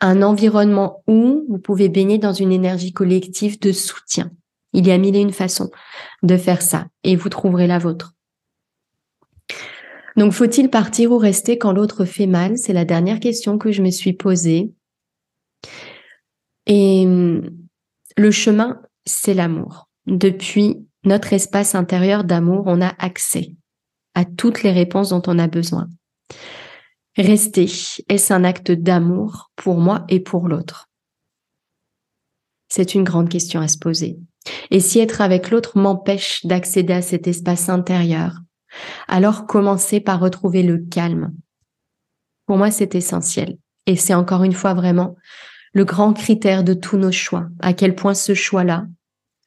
Un 0.00 0.22
environnement 0.22 1.02
où 1.06 1.44
vous 1.50 1.58
pouvez 1.58 1.90
baigner 1.90 2.16
dans 2.16 2.32
une 2.32 2.50
énergie 2.50 2.94
collective 2.94 3.60
de 3.60 3.72
soutien. 3.72 4.30
Il 4.72 4.86
y 4.86 4.90
a 4.90 4.96
mille 4.96 5.16
et 5.16 5.20
une 5.20 5.34
façons 5.34 5.70
de 6.22 6.38
faire 6.38 6.62
ça 6.62 6.86
et 7.04 7.14
vous 7.14 7.28
trouverez 7.28 7.66
la 7.66 7.78
vôtre. 7.78 8.14
Donc, 10.18 10.32
faut-il 10.32 10.68
partir 10.68 11.12
ou 11.12 11.16
rester 11.16 11.58
quand 11.58 11.70
l'autre 11.70 12.04
fait 12.04 12.26
mal? 12.26 12.58
C'est 12.58 12.72
la 12.72 12.84
dernière 12.84 13.20
question 13.20 13.56
que 13.56 13.70
je 13.70 13.82
me 13.82 13.90
suis 13.90 14.12
posée. 14.12 14.72
Et 16.66 17.04
hum, 17.06 17.48
le 18.16 18.30
chemin, 18.32 18.82
c'est 19.06 19.32
l'amour. 19.32 19.88
Depuis 20.06 20.84
notre 21.04 21.32
espace 21.32 21.76
intérieur 21.76 22.24
d'amour, 22.24 22.64
on 22.66 22.80
a 22.82 22.92
accès 22.98 23.54
à 24.14 24.24
toutes 24.24 24.64
les 24.64 24.72
réponses 24.72 25.10
dont 25.10 25.22
on 25.28 25.38
a 25.38 25.46
besoin. 25.46 25.88
Rester, 27.16 27.70
est-ce 28.08 28.32
un 28.32 28.42
acte 28.42 28.72
d'amour 28.72 29.52
pour 29.54 29.78
moi 29.78 30.04
et 30.08 30.18
pour 30.18 30.48
l'autre? 30.48 30.88
C'est 32.68 32.96
une 32.96 33.04
grande 33.04 33.28
question 33.28 33.60
à 33.60 33.68
se 33.68 33.78
poser. 33.78 34.18
Et 34.72 34.80
si 34.80 34.98
être 34.98 35.20
avec 35.20 35.50
l'autre 35.50 35.78
m'empêche 35.78 36.44
d'accéder 36.44 36.94
à 36.94 37.02
cet 37.02 37.28
espace 37.28 37.68
intérieur, 37.68 38.40
alors 39.06 39.46
commencez 39.46 40.00
par 40.00 40.20
retrouver 40.20 40.62
le 40.62 40.78
calme. 40.78 41.32
Pour 42.46 42.56
moi, 42.56 42.70
c'est 42.70 42.94
essentiel. 42.94 43.58
Et 43.86 43.96
c'est 43.96 44.14
encore 44.14 44.44
une 44.44 44.52
fois 44.52 44.74
vraiment 44.74 45.16
le 45.72 45.84
grand 45.84 46.12
critère 46.12 46.64
de 46.64 46.74
tous 46.74 46.96
nos 46.96 47.12
choix, 47.12 47.48
à 47.60 47.72
quel 47.72 47.94
point 47.94 48.14
ce 48.14 48.34
choix-là 48.34 48.86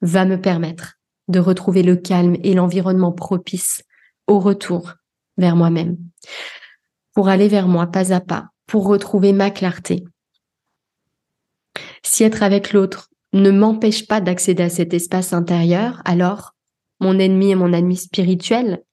va 0.01 0.25
me 0.25 0.39
permettre 0.39 0.97
de 1.27 1.39
retrouver 1.39 1.83
le 1.83 1.95
calme 1.95 2.35
et 2.43 2.53
l'environnement 2.53 3.11
propice 3.11 3.83
au 4.27 4.39
retour 4.39 4.93
vers 5.37 5.55
moi-même, 5.55 5.97
pour 7.13 7.29
aller 7.29 7.47
vers 7.47 7.67
moi 7.67 7.87
pas 7.87 8.13
à 8.13 8.19
pas, 8.19 8.49
pour 8.67 8.85
retrouver 8.85 9.33
ma 9.33 9.49
clarté. 9.49 10.03
Si 12.03 12.23
être 12.23 12.43
avec 12.43 12.73
l'autre 12.73 13.09
ne 13.33 13.51
m'empêche 13.51 14.07
pas 14.07 14.21
d'accéder 14.21 14.63
à 14.63 14.69
cet 14.69 14.93
espace 14.93 15.33
intérieur, 15.33 16.01
alors 16.05 16.53
mon 16.99 17.17
ennemi 17.17 17.51
est 17.51 17.55
mon 17.55 17.73
ami 17.73 17.95
spirituel 17.95 18.83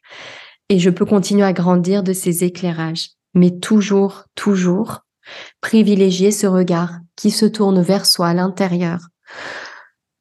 et 0.68 0.78
je 0.78 0.90
peux 0.90 1.04
continuer 1.04 1.44
à 1.44 1.52
grandir 1.52 2.02
de 2.02 2.12
ces 2.12 2.44
éclairages. 2.44 3.10
Mais 3.34 3.58
toujours, 3.58 4.24
toujours, 4.34 5.00
privilégier 5.60 6.30
ce 6.30 6.46
regard 6.46 6.98
qui 7.16 7.30
se 7.30 7.46
tourne 7.46 7.80
vers 7.80 8.06
soi 8.06 8.28
à 8.28 8.34
l'intérieur 8.34 9.00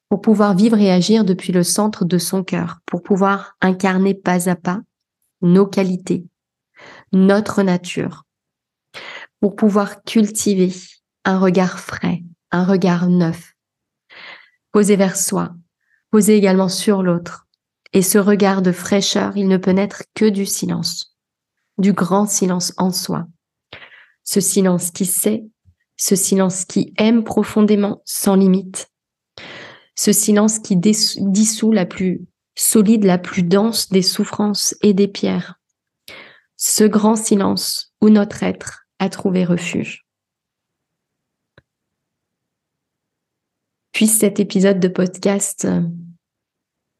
pour 0.08 0.20
pouvoir 0.20 0.54
vivre 0.54 0.78
et 0.78 0.90
agir 0.90 1.24
depuis 1.24 1.52
le 1.52 1.62
centre 1.62 2.04
de 2.04 2.18
son 2.18 2.42
cœur, 2.42 2.78
pour 2.86 3.02
pouvoir 3.02 3.56
incarner 3.60 4.14
pas 4.14 4.48
à 4.48 4.56
pas 4.56 4.80
nos 5.42 5.66
qualités, 5.66 6.24
notre 7.12 7.62
nature, 7.62 8.24
pour 9.40 9.54
pouvoir 9.54 10.02
cultiver 10.04 10.72
un 11.24 11.38
regard 11.38 11.78
frais, 11.78 12.22
un 12.50 12.64
regard 12.64 13.08
neuf, 13.08 13.54
posé 14.72 14.96
vers 14.96 15.16
soi, 15.16 15.54
posé 16.10 16.36
également 16.36 16.70
sur 16.70 17.02
l'autre, 17.02 17.47
et 17.92 18.02
ce 18.02 18.18
regard 18.18 18.62
de 18.62 18.72
fraîcheur, 18.72 19.36
il 19.36 19.48
ne 19.48 19.56
peut 19.56 19.70
naître 19.70 20.02
que 20.14 20.26
du 20.26 20.46
silence, 20.46 21.16
du 21.78 21.92
grand 21.92 22.26
silence 22.26 22.72
en 22.76 22.92
soi. 22.92 23.26
Ce 24.24 24.40
silence 24.40 24.90
qui 24.90 25.06
sait, 25.06 25.44
ce 25.96 26.14
silence 26.14 26.64
qui 26.64 26.92
aime 26.98 27.24
profondément, 27.24 28.02
sans 28.04 28.36
limite. 28.36 28.90
Ce 29.96 30.12
silence 30.12 30.58
qui 30.58 30.76
dissout 30.76 31.72
la 31.72 31.86
plus 31.86 32.26
solide, 32.56 33.04
la 33.04 33.18
plus 33.18 33.42
dense 33.42 33.88
des 33.88 34.02
souffrances 34.02 34.76
et 34.82 34.92
des 34.92 35.08
pierres. 35.08 35.58
Ce 36.56 36.84
grand 36.84 37.16
silence 37.16 37.94
où 38.00 38.10
notre 38.10 38.42
être 38.42 38.84
a 38.98 39.08
trouvé 39.08 39.44
refuge. 39.44 40.04
Puisse 43.92 44.18
cet 44.18 44.38
épisode 44.38 44.78
de 44.78 44.88
podcast 44.88 45.66